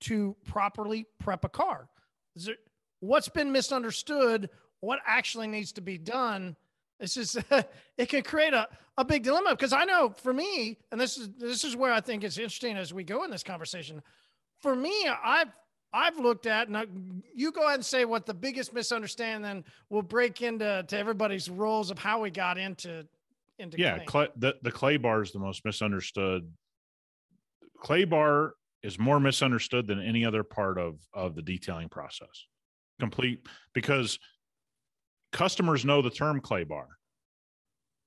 [0.00, 1.88] to properly prep a car.
[2.34, 2.58] It,
[3.00, 4.50] what's been misunderstood?
[4.80, 6.56] What actually needs to be done?
[7.00, 7.38] It's just
[7.98, 11.30] it can create a, a big dilemma because I know for me, and this is
[11.38, 14.02] this is where I think it's interesting as we go in this conversation.
[14.60, 15.52] For me, I've
[15.92, 20.02] I've looked at, and you go ahead and say what the biggest misunderstanding, then we'll
[20.02, 23.06] break into to everybody's roles of how we got into
[23.58, 23.98] into yeah.
[24.04, 26.50] Clay, the the clay bar is the most misunderstood.
[27.80, 32.46] Clay bar is more misunderstood than any other part of of the detailing process.
[33.00, 34.18] Complete because
[35.32, 36.88] customers know the term clay bar.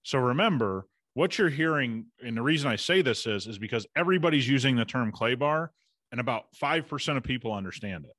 [0.03, 4.47] So remember what you're hearing, and the reason I say this is is because everybody's
[4.47, 5.71] using the term clay bar,
[6.11, 8.13] and about five percent of people understand it.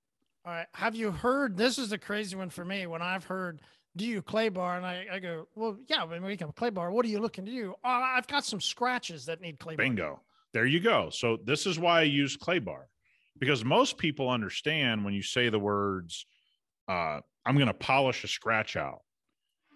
[0.44, 0.66] All right.
[0.74, 1.56] Have you heard?
[1.56, 2.86] This is the crazy one for me.
[2.86, 3.60] When I've heard,
[3.96, 6.90] "Do you clay bar?" and I, I go, "Well, yeah, when we come clay bar,
[6.90, 9.76] what are you looking to do?" Oh, I've got some scratches that need clay.
[9.76, 9.84] Bar.
[9.84, 10.08] Bingo.
[10.10, 10.20] Bar.
[10.52, 11.10] There you go.
[11.10, 12.88] So this is why I use clay bar,
[13.38, 16.26] because most people understand when you say the words,
[16.92, 19.00] uh, "I'm going to polish a scratch out."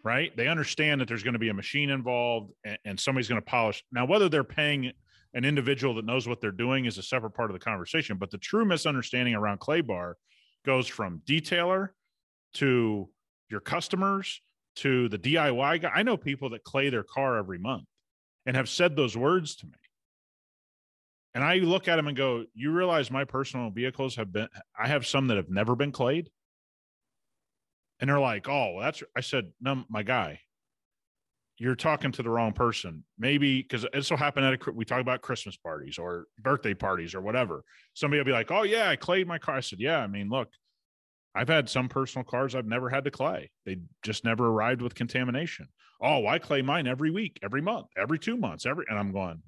[0.05, 0.37] right?
[0.37, 3.45] They understand that there's going to be a machine involved and, and somebody's going to
[3.45, 3.83] polish.
[3.91, 4.93] Now, whether they're paying
[5.35, 8.17] an individual that knows what they're doing is a separate part of the conversation.
[8.17, 10.17] But the true misunderstanding around clay bar
[10.65, 11.91] goes from detailer
[12.55, 13.09] to
[13.51, 14.41] your customers
[14.77, 15.91] to the DIY guy.
[15.95, 17.87] I know people that clay their car every month
[18.47, 19.73] and have said those words to me.
[21.35, 24.49] And I look at them and go, You realize my personal vehicles have been,
[24.79, 26.31] I have some that have never been clayed.
[28.01, 30.41] And they're like, Oh, that's, I said, No, my guy,
[31.59, 33.05] you're talking to the wrong person.
[33.19, 37.15] Maybe because it so happened at a, we talk about Christmas parties or birthday parties
[37.15, 37.65] or whatever.
[37.95, 40.29] Somebody will be like, "Oh yeah, I clayed my car." I said, "Yeah, I mean,
[40.29, 40.49] look,
[41.35, 43.51] I've had some personal cars I've never had to clay.
[43.65, 45.69] They just never arrived with contamination.
[46.01, 49.43] Oh, I clay mine every week, every month, every two months, every." And I'm going,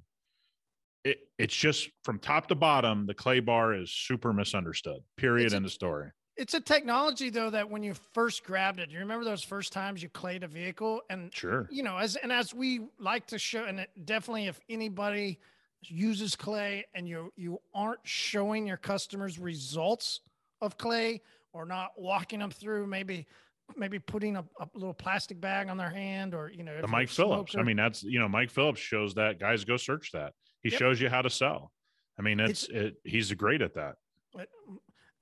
[1.04, 5.00] it, it's just from top to bottom, the clay bar is super misunderstood.
[5.16, 5.52] Period.
[5.52, 9.24] In the story it's a technology though that when you first grabbed it, you remember
[9.24, 12.82] those first times you clayed a vehicle and sure, you know, as and as we
[12.98, 15.38] like to show, and it, definitely if anybody
[15.82, 20.20] uses clay and you you aren't showing your customers results
[20.60, 21.20] of clay
[21.52, 23.26] or not walking them through maybe
[23.76, 27.08] maybe putting a, a little plastic bag on their hand or you know the Mike
[27.08, 27.56] Phillips.
[27.56, 30.34] I mean that's you know Mike Phillips shows that guys go search that.
[30.62, 30.78] He yep.
[30.78, 31.72] shows you how to sell.
[32.18, 33.96] I mean it's, it's it, he's great at that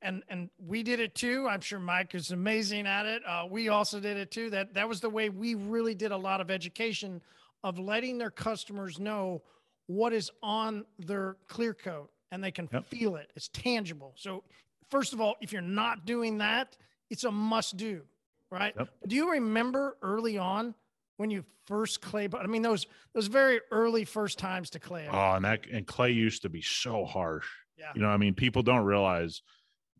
[0.06, 1.46] and and we did it too.
[1.48, 3.22] I'm sure Mike is amazing at it.
[3.26, 4.48] Uh, we also did it too.
[4.50, 7.20] That that was the way we really did a lot of education
[7.64, 9.42] of letting their customers know
[9.86, 12.86] what is on their clear coat and they can yep.
[12.86, 13.30] feel it.
[13.34, 14.12] It's tangible.
[14.16, 14.44] So
[14.90, 16.76] first of all, if you're not doing that,
[17.10, 18.02] it's a must do,
[18.50, 18.74] right?
[18.78, 18.88] Yep.
[19.08, 20.74] Do you remember early on
[21.16, 22.28] when you first clay?
[22.28, 25.08] But I mean those those very early first times to clay.
[25.10, 27.48] Oh, and that and clay used to be so harsh.
[27.76, 27.92] Yeah.
[27.94, 29.42] You know, I mean, people don't realize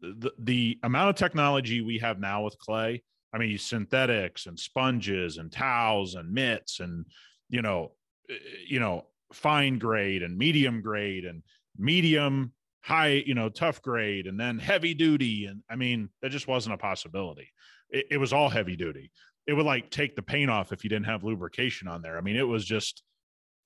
[0.00, 5.38] the, the amount of technology we have now with clay i mean synthetics and sponges
[5.38, 7.06] and towels and mitts and
[7.48, 7.92] you know
[8.30, 8.34] eh,
[8.66, 11.42] you know fine grade and medium grade and
[11.78, 15.46] medium high you know tough grade and then heavy duty.
[15.46, 17.48] And i mean that just wasn't a possibility.
[17.90, 19.10] It, it was all heavy duty.
[19.46, 22.16] It would like take the paint off if you didn't have lubrication on there.
[22.16, 23.02] I mean it was just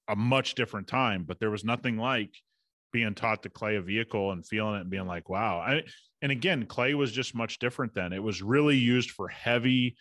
[0.08, 2.34] a much different time but there was nothing like
[2.92, 5.60] being taught to clay a vehicle and feeling it and being like wow.
[5.60, 5.82] I,
[6.22, 8.12] and again, clay was just much different then.
[8.12, 9.96] It was really used for heavy.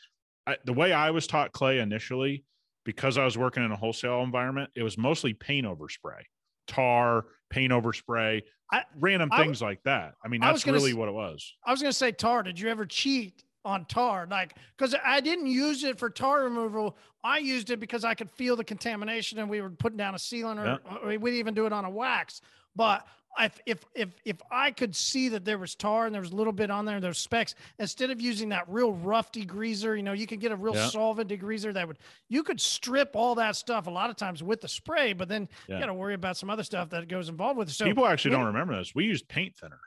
[0.47, 2.43] I, the way I was taught clay initially,
[2.85, 6.25] because I was working in a wholesale environment, it was mostly paint over spray,
[6.67, 10.13] tar, paint over spray, I, random I, things like that.
[10.23, 11.55] I mean, that's really what it was.
[11.65, 12.43] I was going to say tar.
[12.43, 14.27] Did you ever cheat on tar?
[14.29, 16.97] Like, because I didn't use it for tar removal.
[17.23, 20.17] I used it because I could feel the contamination and we were putting down a
[20.17, 20.97] sealant or, yeah.
[21.15, 22.41] or we'd even do it on a wax.
[22.75, 23.05] But
[23.37, 26.35] if if if if I could see that there was tar and there was a
[26.35, 27.55] little bit on there, there's specks.
[27.77, 30.87] Instead of using that real rough degreaser, you know, you could get a real yeah.
[30.89, 34.61] solvent degreaser that would you could strip all that stuff a lot of times with
[34.61, 35.75] the spray, but then yeah.
[35.75, 37.73] you got to worry about some other stuff that goes involved with it.
[37.73, 38.93] So people actually don't remember this.
[38.93, 39.79] We used paint thinner.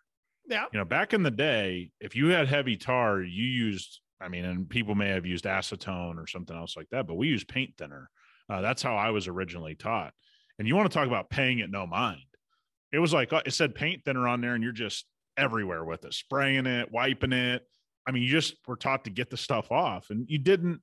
[0.49, 4.01] Yeah, you know, back in the day, if you had heavy tar, you used.
[4.21, 7.27] I mean, and people may have used acetone or something else like that, but we
[7.27, 8.09] used paint thinner.
[8.49, 10.13] Uh, that's how I was originally taught.
[10.59, 12.21] And you want to talk about paying it no mind
[12.93, 16.05] it was like uh, it said paint thinner on there, and you're just everywhere with
[16.05, 17.67] it, spraying it, wiping it.
[18.07, 20.81] I mean, you just were taught to get the stuff off, and you didn't.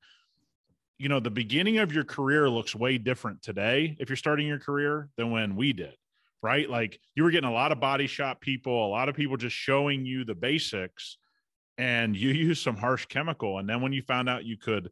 [0.98, 4.60] You know, the beginning of your career looks way different today if you're starting your
[4.60, 5.96] career than when we did,
[6.44, 6.70] right?
[6.70, 9.56] Like you were getting a lot of body shop people, a lot of people just
[9.56, 11.18] showing you the basics,
[11.78, 13.60] and you use some harsh chemical.
[13.60, 14.90] And then when you found out you could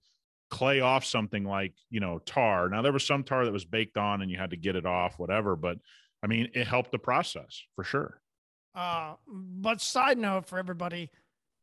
[0.50, 3.98] clay off something like, you know, tar, now there was some tar that was baked
[3.98, 5.78] on and you had to get it off, whatever, but
[6.24, 8.22] I mean, it helped the process for sure.
[8.76, 11.10] Uh, but side note for everybody,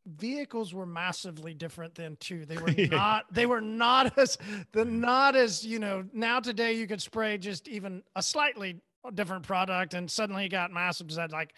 [0.07, 2.45] vehicles were massively different then too.
[2.45, 3.27] They were not.
[3.33, 4.39] They were not as
[4.73, 6.05] the not as you know.
[6.13, 8.81] Now today you could spray just even a slightly
[9.15, 11.09] different product, and suddenly you got massive.
[11.15, 11.55] That like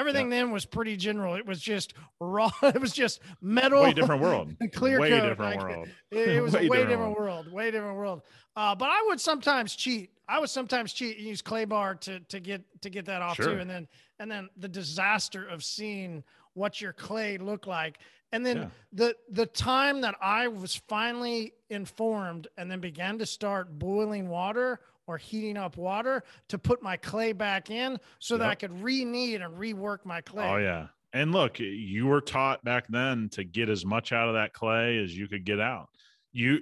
[0.00, 1.34] everything then was pretty general.
[1.34, 2.50] It was just raw.
[2.62, 3.82] It was just metal.
[3.82, 4.54] Way different world.
[4.72, 5.88] clear way different like, world.
[6.10, 7.46] It, it was way a way different, different world.
[7.46, 7.52] world.
[7.52, 8.22] Way different world.
[8.56, 10.10] Uh, but I would sometimes cheat.
[10.28, 13.36] I would sometimes cheat and use clay bar to to get to get that off
[13.36, 13.54] sure.
[13.54, 13.58] too.
[13.58, 13.86] And then
[14.18, 17.98] and then the disaster of seeing what your clay looked like.
[18.32, 18.68] And then yeah.
[18.92, 24.80] the the time that I was finally informed and then began to start boiling water
[25.10, 28.40] or heating up water to put my clay back in so yep.
[28.40, 30.48] that I could re-knead and rework my clay.
[30.48, 30.86] Oh yeah.
[31.12, 34.98] And look, you were taught back then to get as much out of that clay
[34.98, 35.88] as you could get out.
[36.32, 36.60] You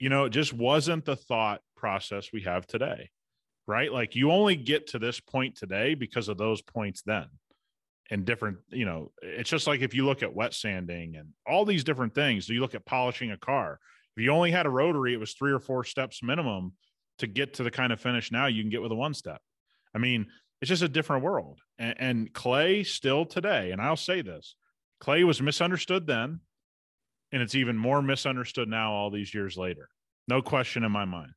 [0.00, 3.10] you know, it just wasn't the thought process we have today.
[3.66, 3.92] Right?
[3.92, 7.26] Like you only get to this point today because of those points then.
[8.10, 11.64] And different, you know, it's just like if you look at wet sanding and all
[11.64, 12.48] these different things.
[12.48, 13.78] You look at polishing a car.
[14.16, 16.72] If you only had a rotary, it was three or four steps minimum
[17.18, 19.40] to get to the kind of finish now you can get with a one step.
[19.94, 20.26] I mean,
[20.60, 21.60] it's just a different world.
[21.78, 24.56] And, and Clay still today, and I'll say this
[25.00, 26.40] Clay was misunderstood then,
[27.32, 29.88] and it's even more misunderstood now, all these years later.
[30.28, 31.32] No question in my mind.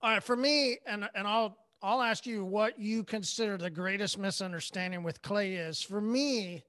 [0.00, 4.18] All right, for me, and and I'll I'll ask you what you consider the greatest
[4.18, 5.82] misunderstanding with Clay is.
[5.82, 6.62] For me,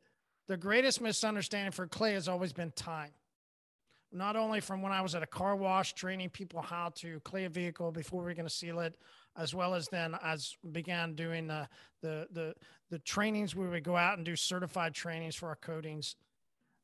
[0.48, 3.12] the greatest misunderstanding for Clay has always been time.
[4.12, 7.45] Not only from when I was at a car wash training people how to clean
[7.45, 8.95] a vehicle before we are going to seal it,
[9.38, 11.67] as well as then as began doing the,
[12.02, 12.56] the the
[12.89, 16.15] the trainings where we go out and do certified trainings for our coatings.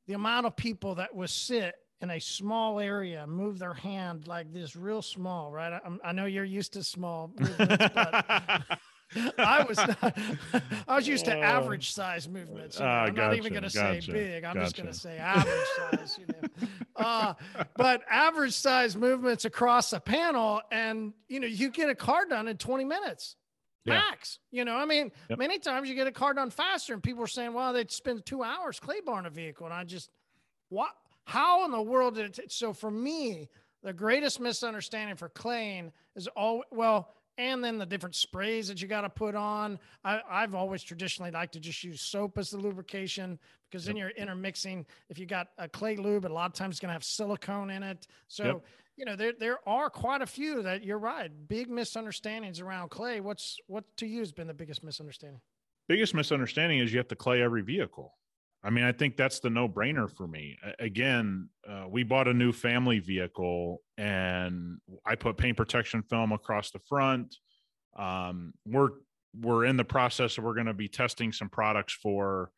[0.07, 4.53] The amount of people that would sit in a small area, move their hand like
[4.53, 5.73] this, real small, right?
[5.73, 8.61] I, I know you're used to small but
[9.37, 10.17] I was not,
[10.87, 12.79] I was used to average size movements.
[12.79, 12.91] You know?
[12.91, 14.43] uh, I'm gotcha, not even going to gotcha, say big.
[14.43, 14.65] I'm gotcha.
[14.65, 16.19] just going to say average size.
[16.19, 17.33] You know, uh,
[17.75, 22.47] but average size movements across a panel, and you know, you get a car done
[22.47, 23.35] in 20 minutes.
[23.85, 23.99] Yeah.
[23.99, 25.37] Max, you know, I mean, yep.
[25.37, 28.25] many times you get a car done faster, and people are saying, "Well, they'd spend
[28.25, 30.09] two hours clay barring a vehicle," and I just,
[30.69, 30.89] what?
[31.25, 32.33] How in the world did it?
[32.33, 33.49] T- so for me,
[33.83, 38.87] the greatest misunderstanding for claying is all well, and then the different sprays that you
[38.87, 39.79] got to put on.
[40.03, 43.93] I, have always traditionally liked to just use soap as the lubrication because yep.
[43.93, 44.85] then you're intermixing.
[45.09, 47.69] If you got a clay lube, a lot of times it's going to have silicone
[47.69, 48.07] in it.
[48.27, 48.65] So, yep.
[48.97, 51.31] you know, there, there are quite a few that you're right.
[51.47, 53.19] Big misunderstandings around clay.
[53.19, 55.41] What's what to you has been the biggest misunderstanding?
[55.87, 58.13] Biggest misunderstanding is you have to clay every vehicle.
[58.65, 60.57] I mean, I think that's the no brainer for me.
[60.79, 66.71] Again, uh, we bought a new family vehicle and I put paint protection film across
[66.71, 67.35] the front.
[67.95, 68.89] Um, we're
[69.39, 72.49] we're in the process of we're going to be testing some products for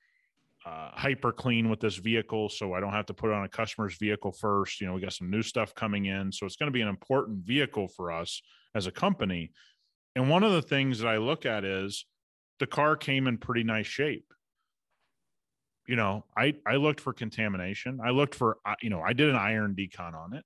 [0.65, 3.49] uh, hyper clean with this vehicle so i don't have to put it on a
[3.49, 6.67] customer's vehicle first you know we got some new stuff coming in so it's going
[6.67, 8.41] to be an important vehicle for us
[8.75, 9.51] as a company
[10.15, 12.05] and one of the things that i look at is
[12.59, 14.33] the car came in pretty nice shape
[15.87, 17.99] you know, I I looked for contamination.
[18.03, 20.43] I looked for uh, you know, I did an iron decon on it.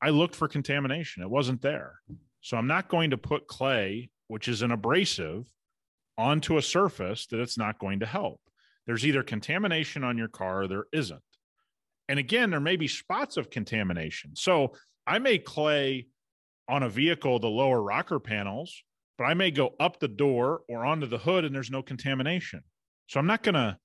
[0.00, 1.22] I looked for contamination.
[1.22, 2.00] It wasn't there.
[2.40, 5.44] So I'm not going to put clay, which is an abrasive,
[6.16, 8.40] onto a surface that it's not going to help.
[8.86, 11.20] There's either contamination on your car or there isn't.
[12.08, 14.34] And again, there may be spots of contamination.
[14.34, 14.72] So
[15.06, 16.06] I may clay
[16.68, 18.82] on a vehicle the lower rocker panels,
[19.18, 22.62] but I may go up the door or onto the hood and there's no contamination.
[23.08, 23.76] So I'm not going to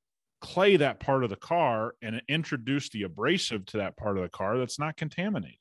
[0.44, 4.30] clay that part of the car and introduce the abrasive to that part of the
[4.30, 5.58] car that's not contaminated.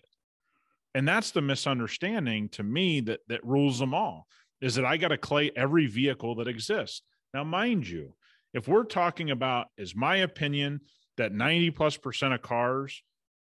[0.95, 4.27] And that's the misunderstanding to me that that rules them all
[4.61, 7.03] is that I got to clay every vehicle that exists.
[7.33, 8.15] Now, mind you,
[8.53, 10.81] if we're talking about, is my opinion
[11.17, 13.03] that 90 plus percent of cars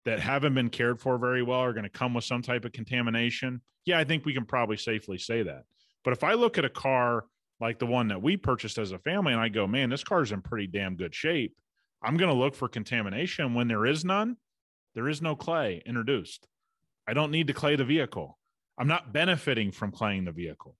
[0.05, 2.73] that haven't been cared for very well are going to come with some type of
[2.73, 3.63] contamination?
[3.87, 5.63] Yeah, I think we can probably safely say that.
[6.03, 7.25] But if I look at a car
[7.61, 10.33] like the one that we purchased as a family, and I go, man, this car's
[10.33, 11.55] in pretty damn good shape.
[12.03, 13.55] I'm going to look for contamination.
[13.55, 14.37] When there is none,
[14.95, 16.47] there is no clay introduced.
[17.07, 18.39] I don't need to clay the vehicle.
[18.79, 20.77] I'm not benefiting from claying the vehicle.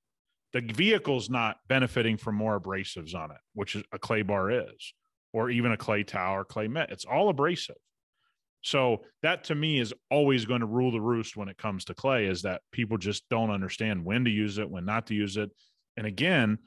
[0.53, 4.95] The vehicle's not benefiting from more abrasives on it, which a clay bar is,
[5.33, 6.91] or even a clay towel or clay mitt.
[6.91, 7.77] It's all abrasive.
[8.63, 11.95] So that to me is always going to rule the roost when it comes to
[11.95, 15.37] clay is that people just don't understand when to use it, when not to use
[15.37, 15.51] it.
[15.97, 16.59] And again,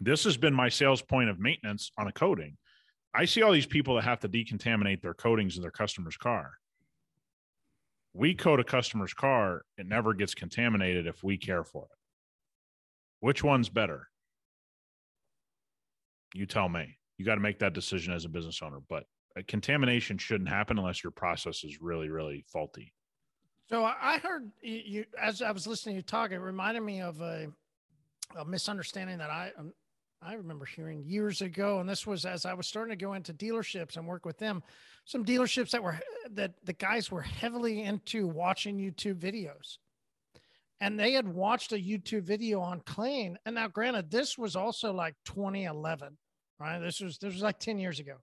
[0.00, 2.56] this has been my sales point of maintenance on a coating.
[3.14, 6.52] I see all these people that have to decontaminate their coatings in their customer's car.
[8.12, 11.98] We coat a customer's car, it never gets contaminated if we care for it.
[13.20, 14.08] Which one's better?
[16.34, 16.98] You tell me.
[17.18, 19.04] You got to make that decision as a business owner, but
[19.48, 22.92] contamination shouldn't happen unless your process is really, really faulty.
[23.68, 27.20] So I heard you as I was listening to you talk, it reminded me of
[27.20, 27.48] a,
[28.38, 29.72] a misunderstanding that I um,
[30.22, 33.34] I remember hearing years ago, and this was as I was starting to go into
[33.34, 34.62] dealerships and work with them.
[35.04, 35.98] Some dealerships that were
[36.32, 39.78] that the guys were heavily into watching YouTube videos,
[40.80, 43.36] and they had watched a YouTube video on Claying.
[43.44, 46.16] And now, granted, this was also like 2011,
[46.58, 46.78] right?
[46.78, 48.16] This was this was like 10 years ago.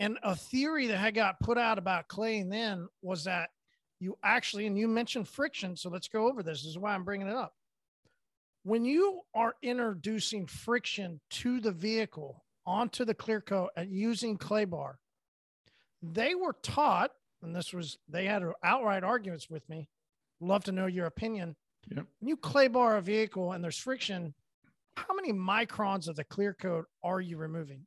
[0.00, 3.50] And a theory that had got put out about Claying then was that
[4.00, 6.62] you actually, and you mentioned friction, so let's go over this.
[6.62, 7.54] This is why I'm bringing it up
[8.62, 14.64] when you are introducing friction to the vehicle onto the clear coat and using clay
[14.64, 14.98] bar,
[16.02, 19.88] they were taught, and this was they had outright arguments with me.
[20.40, 21.56] Love to know your opinion.
[21.88, 22.06] Yep.
[22.20, 24.34] When you clay bar a vehicle and there's friction,
[24.94, 27.86] how many microns of the clear coat are you removing?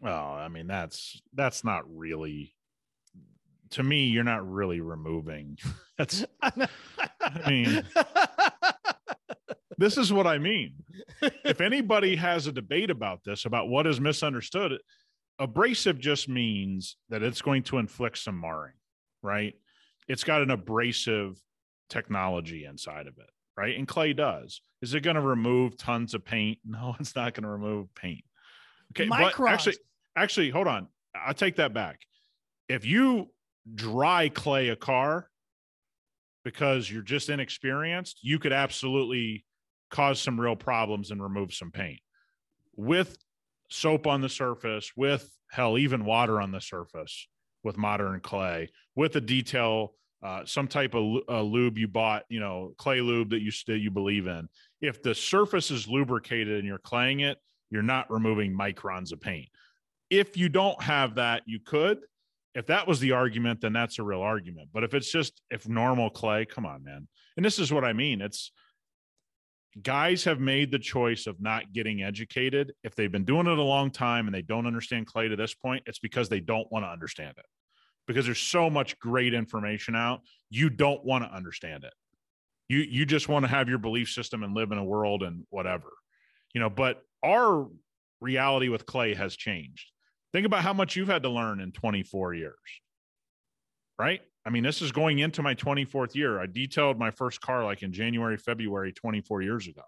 [0.00, 2.54] Well, I mean that's that's not really
[3.70, 4.06] to me.
[4.06, 5.58] You're not really removing.
[5.98, 6.68] That's I
[7.48, 7.82] mean
[9.78, 10.74] this is what I mean.
[11.44, 14.78] if anybody has a debate about this, about what is misunderstood,
[15.38, 18.74] abrasive just means that it's going to inflict some marring,
[19.22, 19.54] right?
[20.08, 21.40] It's got an abrasive
[21.88, 23.78] technology inside of it, right?
[23.78, 24.60] And clay does.
[24.82, 26.58] Is it going to remove tons of paint?
[26.64, 28.24] No, it's not going to remove paint.
[28.92, 29.38] Okay, Microns.
[29.38, 29.76] but actually,
[30.16, 30.88] actually, hold on.
[31.14, 32.00] I take that back.
[32.68, 33.28] If you
[33.74, 35.28] dry clay a car
[36.44, 39.44] because you're just inexperienced, you could absolutely
[39.90, 42.00] cause some real problems and remove some paint.
[42.76, 43.16] With
[43.68, 47.26] soap on the surface, with hell, even water on the surface,
[47.64, 52.40] with modern clay, with a detail, uh, some type of uh, lube you bought, you
[52.40, 54.48] know, clay lube that you still you believe in.
[54.80, 57.38] If the surface is lubricated and you're claying it,
[57.70, 59.48] you're not removing microns of paint.
[60.10, 61.98] If you don't have that, you could.
[62.54, 64.70] If that was the argument, then that's a real argument.
[64.72, 67.06] But if it's just if normal clay, come on, man.
[67.36, 68.20] And this is what I mean.
[68.20, 68.50] It's
[69.82, 72.72] guys have made the choice of not getting educated.
[72.82, 75.54] If they've been doing it a long time and they don't understand clay to this
[75.54, 77.46] point, it's because they don't want to understand it.
[78.06, 81.92] Because there's so much great information out, you don't want to understand it.
[82.68, 85.44] You you just want to have your belief system and live in a world and
[85.50, 85.88] whatever.
[86.54, 87.66] You know, but our
[88.20, 89.90] reality with clay has changed.
[90.32, 92.54] Think about how much you've had to learn in 24 years.
[93.98, 94.20] Right?
[94.48, 96.40] I mean, this is going into my 24th year.
[96.40, 99.82] I detailed my first car like in January, February 24 years ago.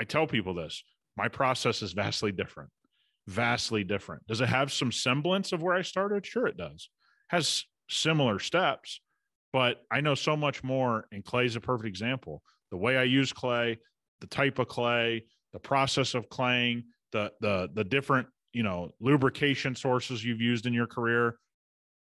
[0.00, 0.82] I tell people this
[1.16, 2.70] my process is vastly different,
[3.28, 4.26] vastly different.
[4.26, 6.26] Does it have some semblance of where I started?
[6.26, 6.90] Sure, it does.
[7.28, 9.00] Has similar steps,
[9.52, 11.04] but I know so much more.
[11.12, 12.42] And clay is a perfect example.
[12.72, 13.78] The way I use clay,
[14.20, 16.82] the type of clay, the process of claying,
[17.12, 21.36] the the the different you know lubrication sources you've used in your career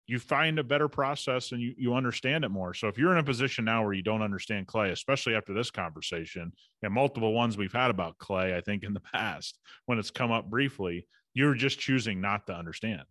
[0.08, 2.74] you find a better process and you, you understand it more.
[2.74, 5.70] So if you're in a position now where you don't understand clay, especially after this
[5.70, 10.10] conversation and multiple ones we've had about clay, I think in the past when it's
[10.10, 13.04] come up briefly, you're just choosing not to understand.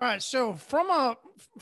[0.00, 0.22] All right.
[0.22, 1.16] So from a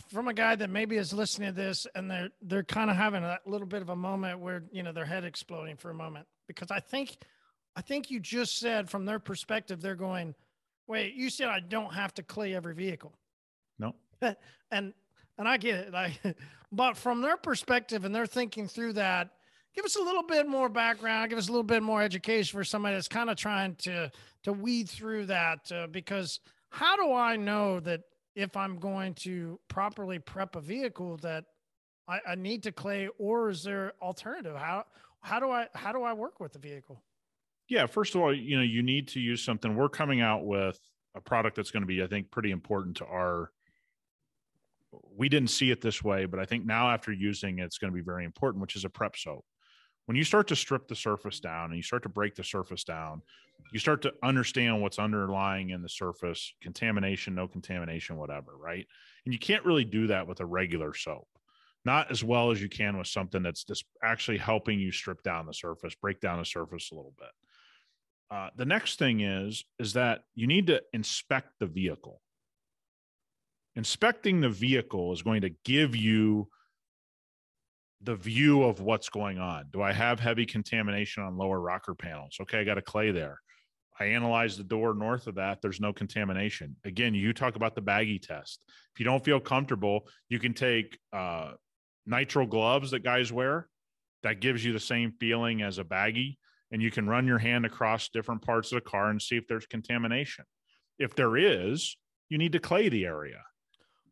[0.09, 3.25] from a guy that maybe is listening to this and they're they're kind of having
[3.25, 6.27] a little bit of a moment where you know their head exploding for a moment
[6.47, 7.17] because I think
[7.75, 10.37] I think you just said from their perspective they're going,
[10.87, 13.13] wait, you said I don't have to clay every vehicle.
[14.71, 14.93] And
[15.39, 15.93] and I get it.
[15.93, 16.21] Like,
[16.73, 19.31] but from their perspective and they're thinking through that,
[19.75, 22.65] give us a little bit more background, give us a little bit more education for
[22.65, 24.11] somebody that's kind of trying to
[24.43, 25.73] to weed through that.
[25.73, 26.41] Uh, because
[26.71, 28.03] how do I know that
[28.35, 31.45] if I'm going to properly prep a vehicle that
[32.07, 34.57] I, I need to clay, or is there alternative?
[34.57, 34.85] How
[35.21, 37.03] how do I how do I work with the vehicle?
[37.69, 39.77] Yeah, first of all, you know, you need to use something.
[39.77, 40.79] We're coming out with
[41.15, 43.51] a product that's going to be, I think, pretty important to our
[44.93, 47.93] we didn't see it this way, but I think now after using it, it's going
[47.93, 49.45] to be very important, which is a prep soap.
[50.07, 52.83] When you start to strip the surface down and you start to break the surface
[52.83, 53.21] down,
[53.73, 58.87] you start to understand what's underlying in the surface contamination, no contamination, whatever, right?
[59.27, 61.29] And you can't really do that with a regular soap,
[61.85, 65.45] not as well as you can with something that's just actually helping you strip down
[65.45, 67.29] the surface, break down the surface a little bit.
[68.31, 72.23] Uh, the next thing is is that you need to inspect the vehicle
[73.79, 76.49] inspecting the vehicle is going to give you
[78.03, 79.67] the view of what's going on.
[79.73, 82.37] Do I have heavy contamination on lower rocker panels?
[82.41, 83.39] Okay, I got a clay there.
[84.01, 85.63] I analyze the door north of that.
[85.63, 86.75] There's no contamination.
[86.85, 88.61] Again, you talk about the baggy test.
[88.95, 91.53] If you don't feel comfortable, you can take uh,
[92.09, 93.69] nitrile gloves that guys wear.
[94.25, 96.39] That gives you the same feeling as a baggy,
[96.73, 99.47] and you can run your hand across different parts of the car and see if
[99.47, 100.45] there's contamination.
[100.99, 101.97] If there is,
[102.29, 103.43] you need to clay the area.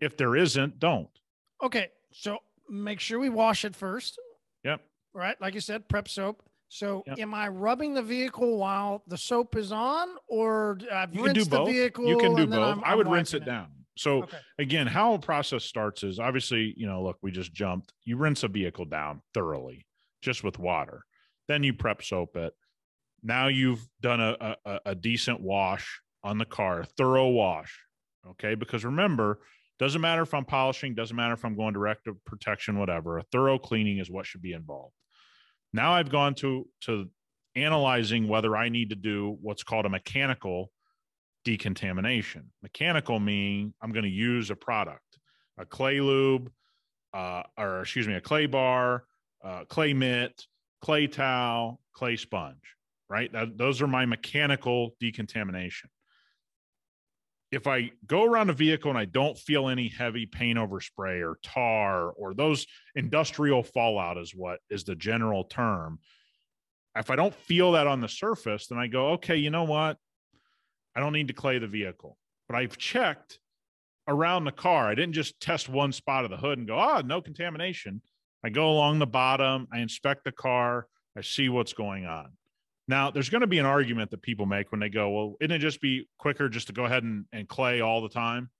[0.00, 1.08] If there isn't, don't.
[1.62, 1.90] Okay.
[2.12, 2.38] So
[2.68, 4.18] make sure we wash it first.
[4.64, 4.80] Yep.
[5.14, 5.40] Right.
[5.40, 6.42] Like you said, prep soap.
[6.68, 7.18] So Yep.
[7.20, 11.40] am I rubbing the vehicle while the soap is on or I've You can do
[11.40, 12.06] rinsed the vehicle?
[12.06, 12.58] You can do both.
[12.58, 13.72] I'm- I would rinse wiping it down.
[13.96, 14.38] So Okay.
[14.58, 17.94] again, how a process starts is obviously, you know, look, we just jumped.
[18.04, 19.86] You rinse a vehicle down thoroughly,
[20.22, 21.04] just with water.
[21.48, 22.52] Then you prep soap it.
[23.22, 27.80] Now you've done a, a, a decent wash on the car, thorough wash.
[28.26, 28.54] Okay.
[28.56, 29.40] Because remember,
[29.78, 33.18] doesn't matter if I'm polishing, doesn't matter if I'm going direct to protection, whatever.
[33.18, 34.94] A thorough cleaning is what should be involved.
[35.72, 37.10] Now I've gone to to
[37.54, 40.70] analyzing whether I need to do what's called a mechanical
[41.44, 42.50] decontamination.
[42.62, 45.18] Mechanical meaning I'm going to use a product,
[45.58, 46.50] a clay lube,
[47.14, 49.04] uh, or excuse me, a clay bar,
[49.44, 50.46] uh, clay mitt,
[50.82, 52.76] clay towel, clay sponge.
[53.08, 55.88] Right, that, those are my mechanical decontamination.
[57.52, 61.38] If I go around a vehicle and I don't feel any heavy paint overspray or
[61.42, 66.00] tar or those industrial fallout is what is the general term.
[66.96, 69.98] If I don't feel that on the surface, then I go, okay, you know what?
[70.94, 72.16] I don't need to clay the vehicle.
[72.48, 73.38] But I've checked
[74.08, 74.88] around the car.
[74.88, 78.00] I didn't just test one spot of the hood and go, oh, no contamination.
[78.44, 80.86] I go along the bottom, I inspect the car,
[81.16, 82.32] I see what's going on.
[82.88, 85.50] Now, there's going to be an argument that people make when they go, well, isn't
[85.50, 88.50] it just be quicker just to go ahead and, and clay all the time?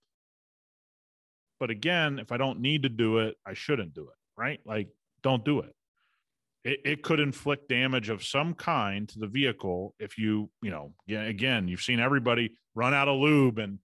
[1.60, 4.60] But again, if I don't need to do it, I shouldn't do it, right?
[4.66, 4.88] Like,
[5.22, 5.74] don't do it.
[6.64, 10.92] It, it could inflict damage of some kind to the vehicle if you, you know,
[11.08, 13.78] again, you've seen everybody run out of lube and,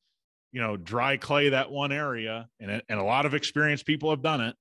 [0.51, 2.49] you know, dry clay that one area.
[2.61, 4.57] And, and a lot of experienced people have done it.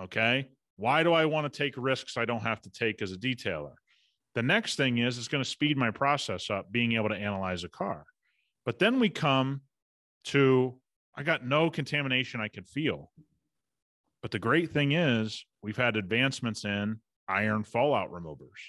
[0.00, 0.48] Okay.
[0.76, 3.74] Why do I want to take risks I don't have to take as a detailer?
[4.36, 7.64] The next thing is it's going to speed my process up being able to analyze
[7.64, 8.04] a car.
[8.66, 9.62] But then we come
[10.24, 10.78] to
[11.16, 13.10] I got no contamination I could feel.
[14.20, 18.60] But the great thing is we've had advancements in iron fallout removers.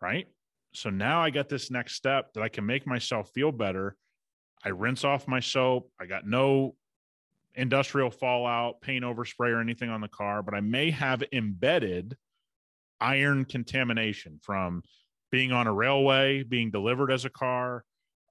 [0.00, 0.28] Right?
[0.72, 3.96] So now I got this next step that I can make myself feel better.
[4.64, 5.90] I rinse off my soap.
[6.00, 6.74] I got no
[7.54, 12.16] industrial fallout, paint overspray, or anything on the car, but I may have embedded
[13.02, 14.82] iron contamination from
[15.30, 17.84] being on a railway, being delivered as a car,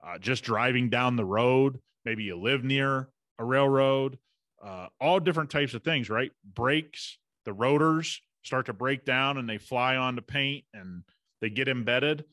[0.05, 1.79] uh, just driving down the road.
[2.05, 4.17] Maybe you live near a railroad,
[4.63, 6.31] uh, all different types of things, right?
[6.43, 11.03] Brakes, the rotors start to break down and they fly onto paint and
[11.41, 12.23] they get embedded.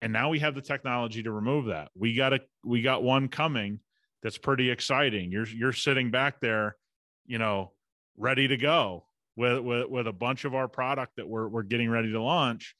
[0.00, 1.90] And now we have the technology to remove that.
[1.96, 3.80] We got a we got one coming
[4.22, 5.32] that's pretty exciting.
[5.32, 6.76] You're you're sitting back there,
[7.26, 7.72] you know,
[8.16, 9.07] ready to go
[9.38, 12.74] with with, with a bunch of our product that we're we're getting ready to launch.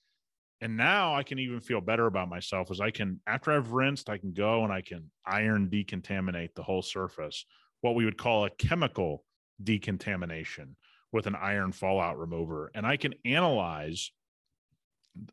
[0.60, 4.10] And now I can even feel better about myself as I can after I've rinsed,
[4.10, 7.46] I can go and I can iron decontaminate the whole surface,
[7.80, 9.24] what we would call a chemical
[9.62, 10.76] decontamination
[11.12, 12.72] with an iron fallout remover.
[12.74, 14.10] And I can analyze,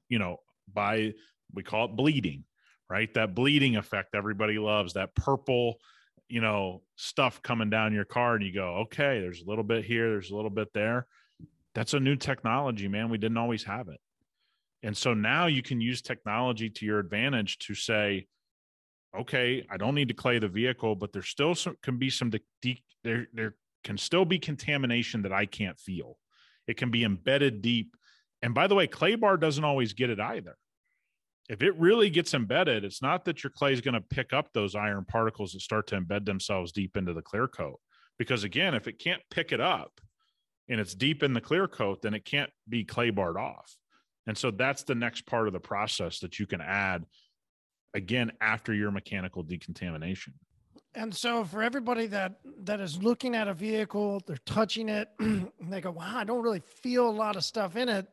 [0.08, 0.38] you know,
[0.72, 1.14] by
[1.54, 2.44] we call it bleeding,
[2.88, 3.12] right?
[3.16, 5.80] That bleeding effect everybody loves, that purple
[6.28, 9.86] you know stuff coming down your car and you go okay there's a little bit
[9.86, 11.08] here there's a little bit there.
[11.74, 13.10] That's a new technology man.
[13.10, 14.00] We didn't always have it.
[14.82, 18.28] And so now you can use technology to your advantage to say
[19.18, 22.30] okay i don't need to clay the vehicle but there still some, can be some
[22.30, 23.56] de- there there
[23.86, 26.18] can still be contamination that i can't feel.
[26.68, 27.96] It can be embedded deep.
[28.42, 30.58] And by the way clay bar doesn't always get it either
[31.50, 34.50] if it really gets embedded, it's not that your clay is going to pick up
[34.54, 37.80] those iron particles that start to embed themselves deep into the clear coat.
[38.18, 40.00] Because again, if it can't pick it up
[40.70, 43.76] and it's deep in the clear coat, then it can't be clay barred off.
[44.28, 47.06] And so that's the next part of the process that you can add
[47.94, 50.34] again after your mechanical decontamination.
[50.96, 55.10] And so for everybody that that is looking at a vehicle, they're touching it,
[55.62, 58.08] they go, "Wow, I don't really feel a lot of stuff in it."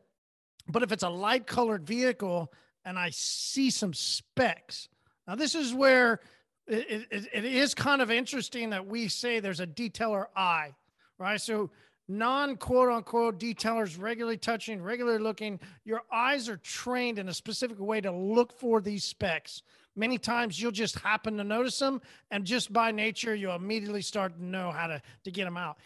[0.67, 2.51] But if it's a light colored vehicle,
[2.85, 4.89] and I see some specks.
[5.27, 6.19] Now, this is where
[6.67, 10.73] it, it, it is kind of interesting that we say there's a detailer eye,
[11.17, 11.39] right?
[11.39, 11.71] So,
[12.07, 17.79] non quote unquote detailers regularly touching, regularly looking, your eyes are trained in a specific
[17.79, 19.61] way to look for these specks.
[19.95, 24.35] Many times you'll just happen to notice them, and just by nature, you'll immediately start
[24.35, 25.77] to know how to, to get them out.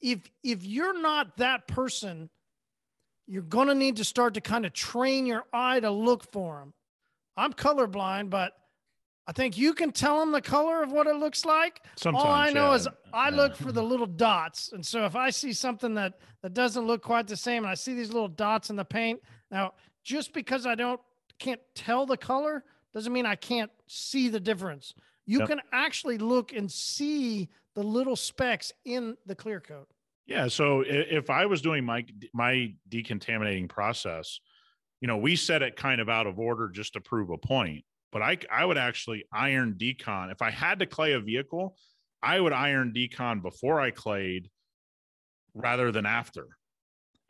[0.00, 2.28] If if you're not that person
[3.26, 6.58] you're going to need to start to kind of train your eye to look for
[6.60, 6.74] them.
[7.36, 8.52] I'm colorblind, but
[9.26, 11.80] I think you can tell them the color of what it looks like.
[11.96, 12.74] Sometimes, All I know yeah.
[12.76, 13.36] is I Yeah.
[13.36, 14.70] look for the little dots.
[14.72, 17.74] And so if I see something that, that doesn't look quite the same and I
[17.74, 19.20] see these little dots in the paint,
[19.50, 19.72] now
[20.02, 21.00] just because I don't
[21.38, 22.62] can't tell the color
[22.92, 24.94] doesn't mean I can't see the difference.
[25.26, 25.48] You Yep.
[25.48, 29.88] can actually look and see the little specks in the clear coat.
[30.26, 30.48] Yeah.
[30.48, 34.40] So if I was doing my my decontaminating process,
[35.00, 37.84] you know, we set it kind of out of order just to prove a point.
[38.10, 41.76] But I I would actually iron decon if I had to clay a vehicle,
[42.22, 44.48] I would iron decon before I clayed
[45.54, 46.48] rather than after.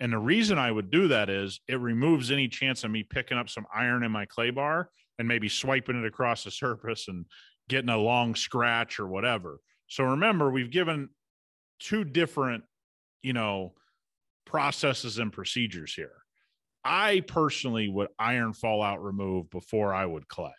[0.01, 3.39] And the reason I would do that is it removes any chance of me picking
[3.39, 7.27] up some iron in my clay bar and maybe swiping it across the surface and
[7.69, 9.61] getting a long scratch or whatever.
[9.89, 11.11] So remember, we've given
[11.79, 12.65] two different
[13.25, 13.73] you know,
[14.45, 16.13] processes and procedures here.
[16.85, 20.53] I personally would iron fallout remove before I would clay,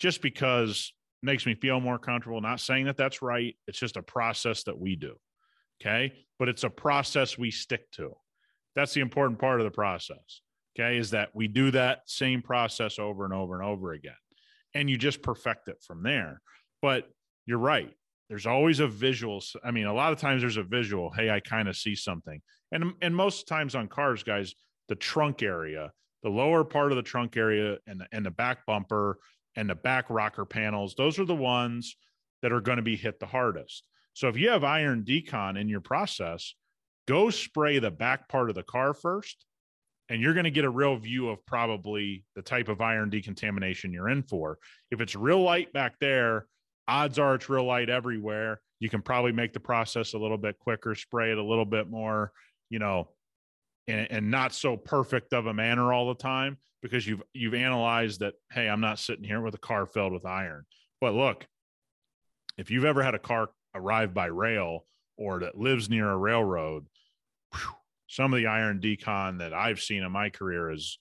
[0.00, 2.40] just because makes me feel more comfortable.
[2.40, 3.54] Not saying that that's right.
[3.66, 5.14] It's just a process that we do.
[5.80, 6.12] Okay.
[6.38, 8.12] But it's a process we stick to.
[8.74, 10.40] That's the important part of the process.
[10.78, 10.96] Okay.
[10.96, 14.12] Is that we do that same process over and over and over again.
[14.74, 16.40] And you just perfect it from there.
[16.80, 17.08] But
[17.44, 17.92] you're right
[18.28, 21.40] there's always a visual i mean a lot of times there's a visual hey i
[21.40, 22.40] kind of see something
[22.72, 24.54] and and most times on cars guys
[24.88, 25.90] the trunk area
[26.26, 29.18] the lower part of the trunk area and the, and the back bumper
[29.54, 31.96] and the back rocker panels, those are the ones
[32.42, 33.86] that are going to be hit the hardest.
[34.12, 36.54] So if you have iron decon in your process,
[37.06, 39.44] go spray the back part of the car first
[40.08, 43.92] and you're going to get a real view of probably the type of iron decontamination
[43.92, 44.58] you're in for.
[44.90, 46.46] If it's real light back there,
[46.88, 48.60] odds are it's real light everywhere.
[48.78, 51.88] You can probably make the process a little bit quicker, spray it a little bit
[51.88, 52.32] more,
[52.68, 53.08] you know,
[53.88, 58.20] and, and not so perfect of a manner all the time because you've you've analyzed
[58.20, 60.64] that hey i'm not sitting here with a car filled with iron.
[61.00, 61.46] But look
[62.58, 66.86] if you've ever had a car arrive by rail or that lives near a railroad
[67.52, 67.74] whew,
[68.08, 70.98] some of the iron decon that i've seen in my career is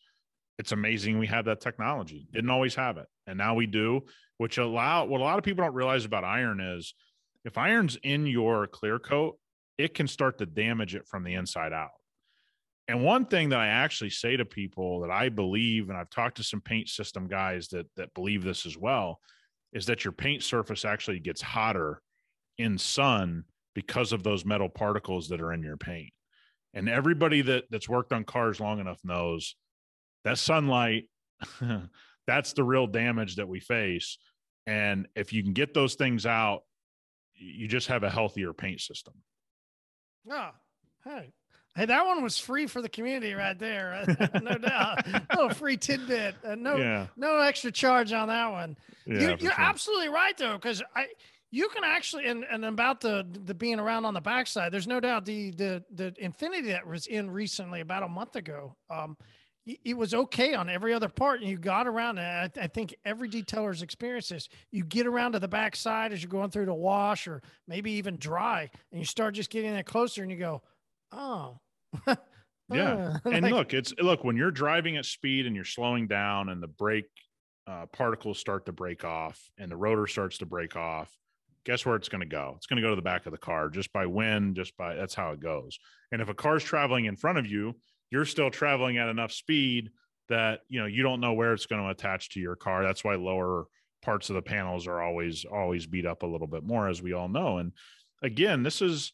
[0.57, 2.27] it's amazing we have that technology.
[2.31, 3.07] Didn't always have it.
[3.27, 4.03] And now we do
[4.37, 6.93] which allow what a lot of people don't realize about iron is
[7.43, 9.37] if iron's in your clear coat
[9.77, 11.91] it can start to damage it from the inside out
[12.87, 16.37] and one thing that I actually say to people that I believe, and I've talked
[16.37, 19.19] to some paint system guys that that believe this as well,
[19.73, 22.01] is that your paint surface actually gets hotter
[22.57, 26.13] in sun because of those metal particles that are in your paint.
[26.73, 29.55] And everybody that that's worked on cars long enough knows
[30.23, 31.05] that sunlight,
[32.27, 34.17] that's the real damage that we face.
[34.67, 36.61] And if you can get those things out,
[37.35, 39.13] you just have a healthier paint system.
[40.31, 40.51] Oh,
[41.03, 41.31] hey,
[41.75, 44.05] Hey, that one was free for the community right there,
[44.41, 45.05] no doubt.
[45.07, 47.07] A little free tidbit, uh, no, yeah.
[47.17, 48.77] no extra charge on that one.
[49.05, 49.53] Yeah, you, are sure.
[49.57, 51.07] absolutely right though, because I,
[51.51, 55.01] you can actually, and, and about the the being around on the backside, there's no
[55.01, 58.77] doubt the the the Infiniti that was in recently about a month ago.
[58.89, 59.17] Um,
[59.65, 63.27] it was okay on every other part and you got around I, I, think every
[63.27, 67.27] detailer's experienced this you get around to the backside as you're going through the wash
[67.27, 70.61] or maybe even dry and you start just getting it closer and you go
[71.11, 71.59] oh
[72.73, 73.17] yeah.
[73.25, 76.61] and like, look, it's look when you're driving at speed and you're slowing down and
[76.61, 77.09] the brake
[77.67, 81.11] uh, particles start to break off and the rotor starts to break off.
[81.65, 82.53] Guess where it's going to go?
[82.57, 84.93] It's going to go to the back of the car just by wind, just by
[84.93, 85.79] that's how it goes.
[86.11, 87.75] And if a car's traveling in front of you,
[88.11, 89.89] you're still traveling at enough speed
[90.29, 92.83] that you know you don't know where it's going to attach to your car.
[92.83, 93.65] That's why lower
[94.01, 97.13] parts of the panels are always always beat up a little bit more, as we
[97.13, 97.57] all know.
[97.57, 97.71] And
[98.23, 99.13] again, this is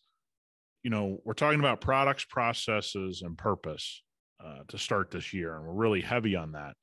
[0.83, 4.01] you know, we're talking about products, processes, and purpose
[4.43, 6.75] uh, to start this year, and we're really heavy on that.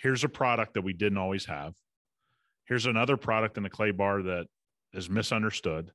[0.00, 1.74] Here's a product that we didn't always have.
[2.66, 4.46] Here's another product in the clay bar that
[4.94, 5.90] is misunderstood.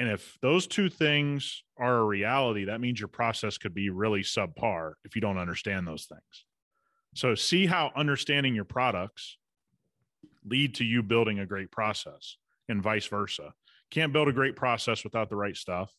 [0.00, 4.22] And if those two things are a reality, that means your process could be really
[4.22, 6.46] subpar if you don't understand those things.
[7.14, 9.36] So see how understanding your products
[10.42, 12.38] lead to you building a great process
[12.70, 13.52] and vice versa.
[13.90, 15.92] Can't build a great process without the right stuff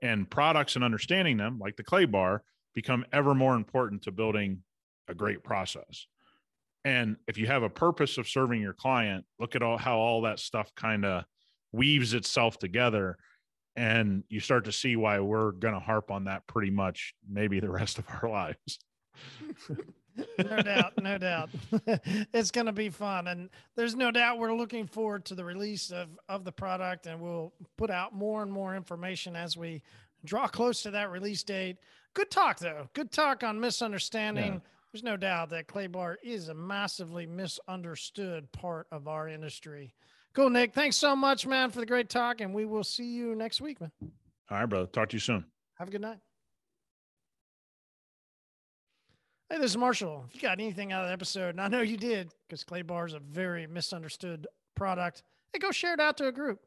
[0.00, 2.42] and products and understanding them like the clay bar
[2.74, 4.62] become ever more important to building
[5.08, 6.06] a great process
[6.84, 10.22] and if you have a purpose of serving your client look at all how all
[10.22, 11.24] that stuff kind of
[11.76, 13.16] weaves itself together
[13.76, 17.60] and you start to see why we're going to harp on that pretty much maybe
[17.60, 18.78] the rest of our lives
[20.38, 21.50] no doubt, no doubt.
[22.32, 25.90] it's going to be fun, and there's no doubt we're looking forward to the release
[25.90, 29.82] of of the product, and we'll put out more and more information as we
[30.24, 31.76] draw close to that release date.
[32.14, 32.88] Good talk, though.
[32.94, 34.54] Good talk on misunderstanding.
[34.54, 34.58] Yeah.
[34.92, 39.92] There's no doubt that clay bar is a massively misunderstood part of our industry.
[40.36, 40.74] Cool, Nick.
[40.74, 42.42] Thanks so much, man, for the great talk.
[42.42, 43.90] And we will see you next week, man.
[44.50, 44.86] All right, brother.
[44.86, 45.46] Talk to you soon.
[45.78, 46.18] Have a good night.
[49.48, 50.26] Hey, this is Marshall.
[50.28, 52.82] If you got anything out of the episode, and I know you did, because clay
[52.82, 55.22] bar is a very misunderstood product,
[55.54, 56.60] hey, go share it out to a group.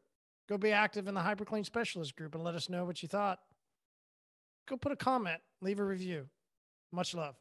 [0.48, 3.38] Go be active in the Hyperclean Specialist group and let us know what you thought.
[4.68, 6.26] Go put a comment, leave a review.
[6.92, 7.36] Much love.